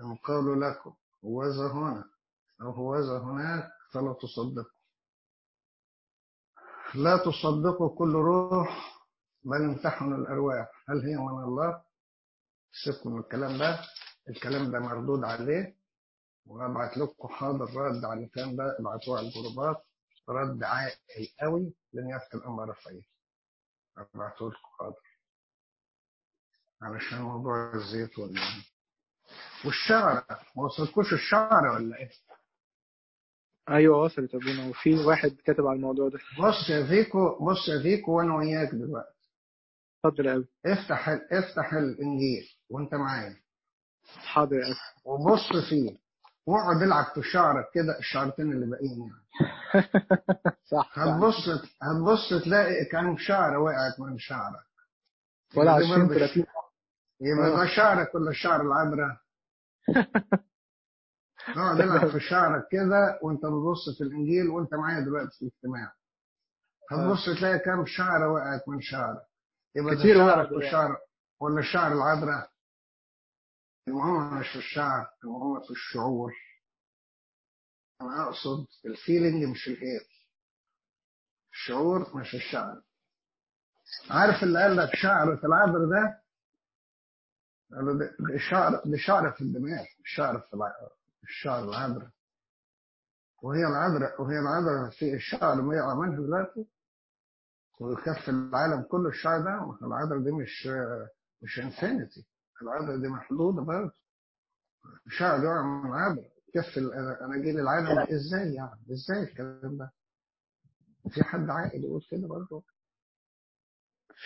إن 0.00 0.16
قالوا 0.24 0.56
لكم 0.56 0.94
هوذا 1.24 1.72
هنا 1.72 2.04
أو 2.62 2.70
هوذا 2.70 3.18
هناك 3.18 3.77
فلا 3.92 4.12
تصدقوا 4.12 4.78
لا 6.94 7.16
تصدقوا 7.16 7.98
كل 7.98 8.12
روح 8.12 8.98
بل 9.44 9.56
امتحنوا 9.56 10.18
الأرواح. 10.18 10.68
هل 10.88 11.00
هي 11.06 11.16
من 11.16 11.44
الله؟ 11.44 11.82
سيبكم 12.84 13.12
من 13.12 13.20
الكلام 13.20 13.58
ده. 13.58 13.80
الكلام 14.28 14.70
ده 14.70 14.78
مردود 14.78 15.24
عليه. 15.24 15.76
وابعت 16.46 16.96
لكم 16.96 17.28
حاضر 17.28 17.74
رد 17.76 18.04
على 18.04 18.24
الكلام 18.24 18.56
ده 18.56 18.76
ابعتوه 18.80 19.18
على 19.18 19.28
الجروبات. 19.28 19.84
رد 20.28 20.62
عاقل 20.62 21.28
قوي 21.40 21.74
لن 21.92 22.10
يفتي 22.10 22.36
الأمر 22.36 22.74
فيه 22.74 23.02
ابعته 23.98 24.48
لكم 24.50 24.68
حاضر. 24.78 25.08
علشان 26.82 27.22
موضوع 27.22 27.74
الزيت 27.74 28.18
والشعر 29.64 30.24
ما 30.56 30.62
وصلكوش 30.64 31.12
الشعر 31.12 31.66
ولا 31.66 31.96
إيه؟ 31.96 32.10
أيوة 33.70 33.98
وصلت 34.02 34.34
أبونا. 34.34 34.68
وفي 34.68 34.94
واحد 34.94 35.36
كتب 35.44 35.66
على 35.66 35.76
الموضوع 35.76 36.08
ده. 36.08 36.18
بص 36.38 36.70
يا 36.70 36.86
فيكو 36.86 37.38
بص 37.44 37.68
يا 37.68 37.82
فيكو 37.82 38.12
وأنا 38.18 38.34
وياك 38.36 38.74
دلوقتي. 38.74 39.18
اتفضل 40.04 40.26
يا 40.26 40.34
أبي 40.36 40.46
افتح 40.66 41.08
ال- 41.08 41.32
افتح 41.32 41.72
الإنجيل 41.74 42.44
وأنت 42.70 42.94
معايا. 42.94 43.36
حاضر 44.16 44.56
يا 44.56 44.66
أبي 44.66 44.74
وبص 45.04 45.68
فيه. 45.70 45.98
واقعد 46.46 46.82
العب 46.82 47.04
في 47.14 47.22
شعرك 47.22 47.64
كده 47.74 47.98
الشعرتين 47.98 48.52
اللي 48.52 48.66
باقيين 48.66 49.00
يعني. 49.00 49.24
صح. 50.72 50.98
هتبص 50.98 51.48
هتبص 51.82 52.44
تلاقي 52.44 52.84
كام 52.92 53.16
شعرة 53.18 53.58
وقعت 53.58 54.00
من 54.00 54.18
شعرك. 54.18 54.64
ولا 55.56 55.72
يبقى 55.76 55.78
دي 55.86 55.92
20 55.92 56.08
برضه 56.08 56.18
30 56.20 56.44
يبقى 57.20 57.46
آه. 57.52 57.56
ده 57.64 57.76
شعرك 57.76 58.14
ولا 58.14 58.32
شعر 58.32 58.60
العبرة؟ 58.60 59.20
اقعد 61.56 61.80
العب 61.80 62.10
في 62.10 62.20
شعرك 62.20 62.68
كده 62.70 63.18
وانت 63.22 63.38
بتبص 63.46 63.98
في 63.98 64.04
الإنجيل 64.04 64.48
وانت 64.48 64.74
معايا 64.74 65.00
دلوقتي 65.00 65.30
في 65.38 65.42
الاجتماع. 65.42 65.92
هتبص 66.90 67.38
تلاقي 67.40 67.58
كام 67.58 67.86
شعرة 67.86 68.32
وقعت 68.32 68.68
من 68.68 68.80
شعرك. 68.80 69.26
يبقى 69.76 69.96
كتير 69.96 70.14
شعرك 70.14 70.52
وقعت. 70.52 70.64
وشعر 70.68 70.96
ولا 71.40 71.62
شعر 71.72 71.92
العبرة 71.92 72.48
المهم 73.88 74.38
مش 74.40 74.48
في 74.48 74.58
الشعر 74.58 75.06
المهم 75.24 75.60
في 75.60 75.70
الشعور. 75.70 76.32
أنا 78.00 78.28
أقصد 78.28 78.66
الفيلينج 78.86 79.44
مش 79.44 79.68
الاير 79.68 80.00
الشعور 81.52 82.16
مش 82.16 82.34
الشعر. 82.34 82.82
عارف 84.10 84.42
اللي 84.42 84.62
قال 84.62 84.76
لك 84.76 84.90
شعرة 84.94 85.40
العبر 85.46 85.78
ده؟ 85.84 86.22
قالوا 87.72 87.94
ده 87.98 88.06
ده 88.32 88.38
شعر 88.50 88.70
ده 88.84 88.96
شعر 88.96 89.30
في 89.32 89.40
الدماغ 89.40 89.82
مش 90.04 90.10
شعر 90.16 90.40
في 90.40 90.54
الع- 90.54 90.88
الشعر 91.22 91.64
العذراء. 91.64 92.10
وهي 93.42 93.60
العذراء 93.66 94.22
وهي 94.22 94.38
العذراء 94.38 94.90
في 94.90 95.14
الشعر 95.14 95.62
ما 95.62 95.94
منها 95.94 96.16
دلوقتي 96.16 96.66
ويكفي 97.80 98.28
العالم 98.30 98.82
كله 98.82 99.08
الشعر 99.08 99.40
ده. 99.40 99.50
هو 99.54 99.86
العذراء 99.86 100.22
دي 100.22 100.32
مش 100.32 100.68
مش 101.42 101.58
انفينيتي 101.58 102.26
العذراء 102.62 102.96
دي 103.00 103.08
محدودة 103.08 103.62
برضه. 103.62 103.92
الشعر 105.06 105.44
يقع 105.44 105.62
من 105.62 105.90
العذراء 105.90 106.30
كفي 106.54 106.80
اناجيل 107.24 107.60
العالم 107.60 107.98
إزاي 107.98 108.54
يعني؟ 108.54 108.80
إزاي 108.92 109.22
الكلام 109.22 109.76
ده؟ 109.78 109.92
في 111.10 111.22
حد 111.24 111.50
عاقل 111.50 111.84
يقول 111.84 112.02
كده 112.10 112.28
برضه؟ 112.28 112.64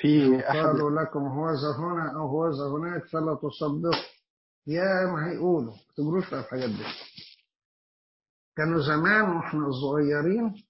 في 0.00 0.42
قالوا 0.42 0.90
لكم 0.90 1.20
هوذا 1.26 1.76
هنا 1.78 2.12
أو 2.16 2.26
هوذا 2.28 2.64
هناك 2.64 3.04
فلا 3.06 3.34
تصدقوا. 3.34 4.21
يا 4.66 5.06
ما 5.06 5.30
هيقولوا 5.30 5.72
ما 5.72 5.78
تجروش 5.96 6.26
في 6.28 6.38
الحاجات 6.38 6.70
دي. 6.70 6.84
كانوا 8.56 8.80
زمان 8.86 9.36
وإحنا 9.36 9.72
صغيرين 9.72 10.64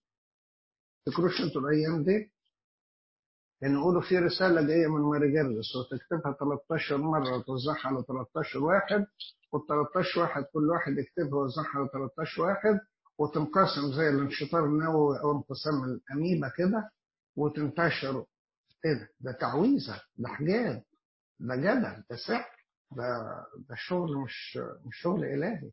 تكروش 1.07 1.41
أنتوا 1.41 1.61
الأيام 1.61 2.03
دي؟ 2.05 2.33
ان 3.65 3.73
يقولوا 3.75 4.03
في 4.03 4.19
رسالة 4.19 4.63
جاية 4.67 4.87
من 4.87 5.01
ماري 5.01 5.33
جرجس 5.33 5.77
وتكتبها 5.77 6.33
13 6.33 6.97
مرة 6.97 7.37
وتوزعها 7.37 7.87
على 7.89 8.05
13 8.09 8.59
واحد 8.59 9.07
وال 9.53 9.67
13 9.67 10.21
واحد 10.21 10.43
كل 10.53 10.71
واحد 10.71 10.93
يكتبها 10.99 11.39
ويوزعها 11.39 11.67
على 11.75 11.89
13 11.93 12.43
واحد 12.43 12.81
وتنقسم 13.19 13.93
زي 13.97 14.09
الانشطار 14.09 14.65
النووي 14.65 15.21
أو 15.21 15.33
انقسام 15.33 15.85
الاميبا 15.85 16.49
كده 16.57 16.91
وتنتشر 17.37 18.27
إيه 18.85 18.93
ده؟ 18.95 19.09
ده 19.21 19.33
تعويذة 19.33 20.01
ده 20.17 20.29
حجاب 20.29 20.83
ده 21.41 21.57
جدل 21.57 22.05
ده 22.11 22.17
سحر. 22.29 22.62
ده 23.69 23.75
شغل 23.75 24.17
مش 24.17 24.59
مش 24.85 24.97
شغل 24.97 25.25
إلهي. 25.25 25.71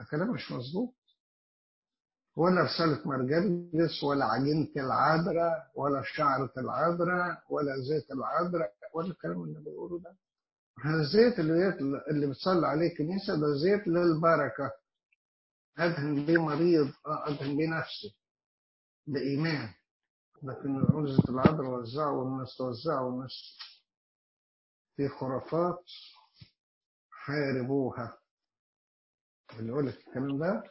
ده 0.00 0.06
كلام 0.10 0.30
مش 0.30 0.52
مظبوط. 0.52 0.94
ولا 2.36 2.62
رسالة 2.62 3.08
مرجلس 3.08 4.04
ولا 4.04 4.24
عجينة 4.24 4.68
العذراء 4.76 5.70
ولا 5.74 6.02
شعرة 6.02 6.52
العذراء 6.58 7.42
ولا 7.50 7.72
زيت 7.88 8.10
العذراء 8.10 8.72
ولا 8.94 9.08
الكلام 9.08 9.42
اللي 9.42 9.60
بيقولوا 9.60 10.00
ده. 10.00 10.16
هذا 10.84 11.00
الزيت 11.02 11.38
اللي 11.38 11.68
اللي 12.10 12.26
بتصلي 12.26 12.66
عليه 12.66 12.92
الكنيسة 12.92 13.36
ده 13.40 13.54
زيت 13.62 13.86
للبركة. 13.88 14.72
أدهن 15.78 16.26
بيه 16.26 16.38
مريض 16.42 16.90
أدهن 17.06 17.56
بيه 17.56 17.68
نفسي 17.68 18.16
بإيمان. 19.06 19.68
لكن 20.42 20.76
عزة 20.78 21.24
العذراء 21.28 21.70
وزعه 21.80 22.12
والناس 22.12 22.56
توزعه 22.56 23.04
والناس 23.06 23.32
في 24.96 25.08
خرافات 25.08 25.84
حاربوها. 27.10 28.18
اللي 29.58 29.68
يقول 29.68 29.86
لك 29.86 29.98
الكلام 29.98 30.38
ده 30.38 30.62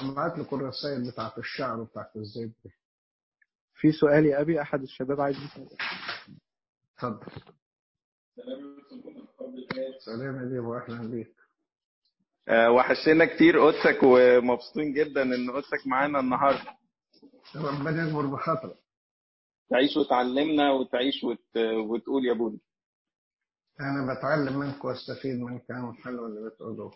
ابعت 0.00 0.38
لكم 0.38 0.56
الرسائل 0.60 1.10
بتاعت 1.10 1.38
الشعر 1.38 1.80
وبتاعت 1.80 2.16
الزيت 2.16 2.52
دي. 2.64 2.70
في 3.74 3.92
سؤال 3.92 4.26
يا 4.26 4.40
أبي 4.40 4.62
أحد 4.62 4.82
الشباب 4.82 5.20
عايز 5.20 5.36
يسأل. 5.36 5.68
اتفضل. 6.98 7.42
سلام 10.04 10.36
يا 10.36 10.48
بيه 10.50 10.60
واهلا 10.60 11.10
بيك. 11.10 11.34
آه، 12.48 12.70
وحشنا 12.70 13.24
كتير 13.24 13.58
قدسك 13.60 13.98
ومبسوطين 14.02 14.92
جدا 14.92 15.22
إن 15.22 15.50
قدسك 15.50 15.86
معانا 15.86 16.20
النهارده. 16.20 16.76
ربنا 17.56 18.08
يكبر 18.08 18.26
بخاطرك. 18.26 18.78
تعيش 19.70 19.96
وتعلمنا 19.96 20.72
وتعيش 20.72 21.24
وت... 21.24 21.56
وتقول 21.88 22.26
يا 22.26 22.32
بودي. 22.32 22.60
أنا 23.80 24.14
بتعلم 24.14 24.58
منك 24.58 24.84
وأستفيد 24.84 25.40
من 25.40 25.56
الكلام 25.56 25.90
الحلو 25.90 26.26
اللي 26.26 26.50
بتقوله. 26.50 26.90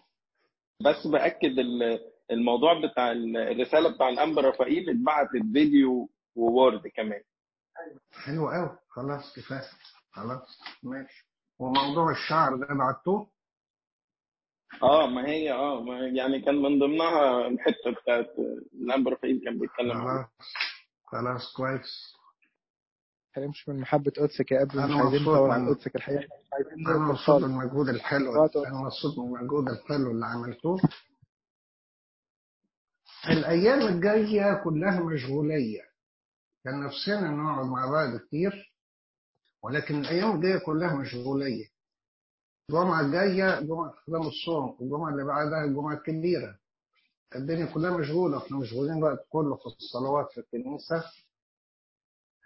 بس 0.85 1.07
بأكد 1.07 1.59
ال- 1.59 2.01
الموضوع 2.31 2.81
بتاع 2.91 3.13
ال- 3.13 3.37
الرسالة 3.37 3.95
بتاع 3.95 4.09
الأنبا 4.09 4.43
رفائيل 4.43 4.91
اتبعت 4.91 5.29
فيديو 5.53 6.09
وورد 6.37 6.87
كمان. 6.87 7.23
حلو 8.25 8.49
قوي 8.51 8.79
خلاص 8.89 9.35
كفاية. 9.37 9.69
خلاص 10.13 10.61
ماشي. 10.83 11.29
وموضوع 11.59 12.11
الشعر 12.11 12.57
ده 12.57 12.67
بعتوه؟ 12.75 13.31
آه 14.83 15.07
ما 15.07 15.27
هي 15.29 15.53
آه 15.53 15.81
ما 15.83 15.99
يعني 16.01 16.41
كان 16.41 16.63
من 16.63 16.79
ضمنها 16.79 17.47
الحتة 17.49 17.91
بتاعت 18.03 18.35
الأنبا 18.75 19.11
رفائيل 19.11 19.41
كان 19.45 19.59
بيتكلم 19.59 19.93
خلاص 20.03 20.27
خلاص 21.07 21.53
كويس. 21.57 22.18
مش 23.47 23.69
من 23.69 23.81
محبة 23.81 24.13
قدسك 24.19 24.53
يا 24.53 24.63
أنا 24.63 24.87
مش 24.87 24.93
عايزين 25.03 25.25
عن 25.53 25.61
من- 25.65 25.75
قدسك 25.75 25.97
عايزين 26.53 26.87
أنا 26.87 26.99
مبسوط 26.99 27.43
بالمجهود 27.43 27.89
الحلو 27.89 28.33
أنا 28.67 28.79
مبسوط 28.83 29.19
من 29.19 29.25
المجهود 29.37 29.69
الحلو 29.69 30.11
اللي 30.11 30.27
عملتوه. 30.27 30.81
الأيام 33.31 33.81
الجاية 33.89 34.55
كلها 34.65 35.01
مشغولية. 35.01 35.83
كان 36.65 36.85
نفسنا 36.85 37.31
نقعد 37.31 37.67
مع 37.67 37.87
بعض 37.91 38.17
كتير 38.21 38.73
ولكن 39.63 40.01
الأيام 40.01 40.37
الجاية 40.37 40.59
كلها 40.59 40.95
مشغولية. 40.97 41.67
الجمعة 42.71 43.01
الجاية 43.01 43.61
جمعة 43.61 43.91
ختام 43.93 44.23
الصوم 44.27 44.77
والجمعه 44.81 45.09
اللي 45.11 45.25
بعدها 45.25 45.65
الجمعة 45.65 45.95
الكبيرة. 45.95 46.59
الدنيا 47.37 47.67
كلها 47.67 47.97
مشغولة. 47.97 48.39
إحنا 48.39 48.57
مشغولين 48.57 48.99
الوقت 48.99 49.27
كله 49.31 49.57
في 49.57 49.67
الصلوات 49.67 50.33
في 50.33 50.41
الكنيسة. 50.41 51.05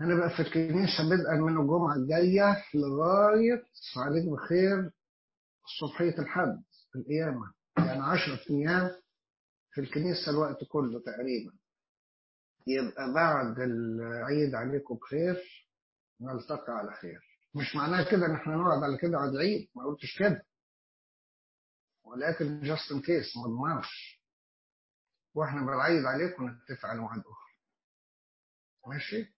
هنبقى 0.03 0.31
في 0.37 0.43
الكنيسه 0.43 1.09
بدءا 1.11 1.35
من 1.35 1.61
الجمعه 1.61 1.97
الجاية 1.97 2.65
لغاية 2.75 3.65
عليك 3.97 4.25
بخير 4.33 4.91
صبحية 5.81 6.19
الحد 6.19 6.63
القيامة. 6.97 7.53
يعني 7.79 8.03
10 8.03 8.41
أيام 8.51 8.91
في 9.73 9.81
الكنيسة 9.81 10.31
الوقت 10.31 10.65
كله 10.69 11.01
تقريبا. 11.01 11.53
يبقى 12.67 13.13
بعد 13.15 13.61
العيد 13.61 14.55
عليكم 14.55 14.95
بخير 14.95 15.67
نلتقي 16.21 16.73
على 16.73 16.93
خير. 16.93 17.21
مش 17.55 17.77
معناه 17.77 18.11
كده 18.11 18.27
إن 18.27 18.35
إحنا 18.35 18.57
نقعد 18.57 18.83
على 18.83 18.99
كده 18.99 19.19
على 19.19 19.31
العيد 19.31 19.69
ما 19.75 19.85
قلتش 19.85 20.19
كده. 20.19 20.47
ولكن 22.05 22.61
جاست 22.61 22.93
ان 22.93 23.01
كيس 23.01 23.37
ما 23.37 23.43
اضمنش 23.45 24.23
وإحنا 25.35 25.61
بنعيد 25.63 26.05
عليكم 26.05 26.49
نتفق 26.49 26.87
على 26.89 27.01
ميعاد 27.01 27.21
اخر 27.21 27.53
ماشي؟ 28.87 29.35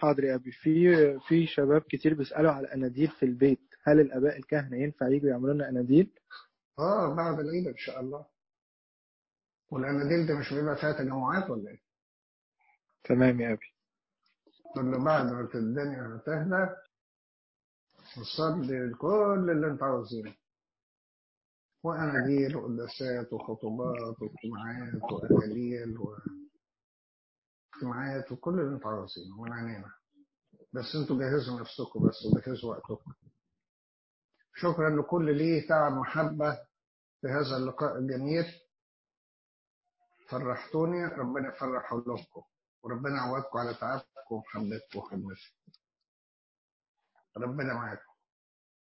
حاضر 0.00 0.24
يا 0.24 0.34
أبي. 0.34 0.50
في 0.52 1.18
في 1.28 1.46
شباب 1.46 1.80
كتير 1.82 2.14
بيسألوا 2.14 2.50
على 2.52 2.66
الأناديل 2.66 3.08
في 3.08 3.22
البيت. 3.26 3.60
هل 3.82 4.00
الآباء 4.00 4.36
الكهنة 4.36 4.76
ينفع 4.76 5.08
يجوا 5.08 5.30
يعملوا 5.30 5.54
لنا 5.54 5.68
أناديل؟ 5.68 6.10
آه 6.78 7.14
بعد 7.14 7.40
العيد 7.40 7.66
إن 7.66 7.76
شاء 7.76 8.00
الله. 8.00 8.26
والأناديل 9.70 10.26
دي 10.26 10.34
مش 10.34 10.52
بيبقى 10.52 10.76
فيها 10.76 10.92
تجمعات 10.92 11.50
ولا 11.50 11.70
إيه؟ 11.70 11.80
تمام 13.04 13.40
يا 13.40 13.52
أبي. 13.52 13.66
كل 14.74 15.04
بعد 15.04 15.26
ما 15.26 15.48
الدنيا 15.54 16.20
تهدى 16.26 16.66
نصلي 18.18 18.94
كل 18.94 19.50
اللي 19.50 19.66
أنت 19.66 19.82
عاوزينه. 19.82 20.34
وأناديل 21.82 22.56
وقداسات 22.56 23.32
وخطوبات 23.32 24.16
واجتماعات 24.22 25.02
واكاليل 25.12 25.98
واجتماعات 27.80 28.32
وكل 28.32 28.60
اللي 28.60 28.74
انت 28.76 28.86
عاوزينه 28.86 29.42
من 29.42 29.52
عينينا 29.52 29.92
بس 30.72 30.94
أنتوا 30.94 31.18
جهزوا 31.18 31.60
نفسكم 31.60 32.08
بس 32.08 32.26
وجهزوا 32.26 32.70
وقتكم. 32.70 33.12
شكرا 34.54 34.90
لكل 34.90 35.36
ليه 35.36 35.68
تعب 35.68 35.92
محبة 35.92 36.54
في 37.20 37.28
هذا 37.28 37.56
اللقاء 37.56 37.98
الجميل. 37.98 38.44
فرحتوني 40.28 41.04
ربنا 41.04 41.48
يفرح 41.48 41.94
قلوبكم 41.94 42.42
وربنا 42.82 43.16
يعوضكم 43.16 43.58
على 43.58 43.74
تعبكم 43.74 44.06
ومحبتكم 44.30 44.98
وخدمتكم. 44.98 45.72
ربنا 47.36 47.74
معاكم. 47.74 48.09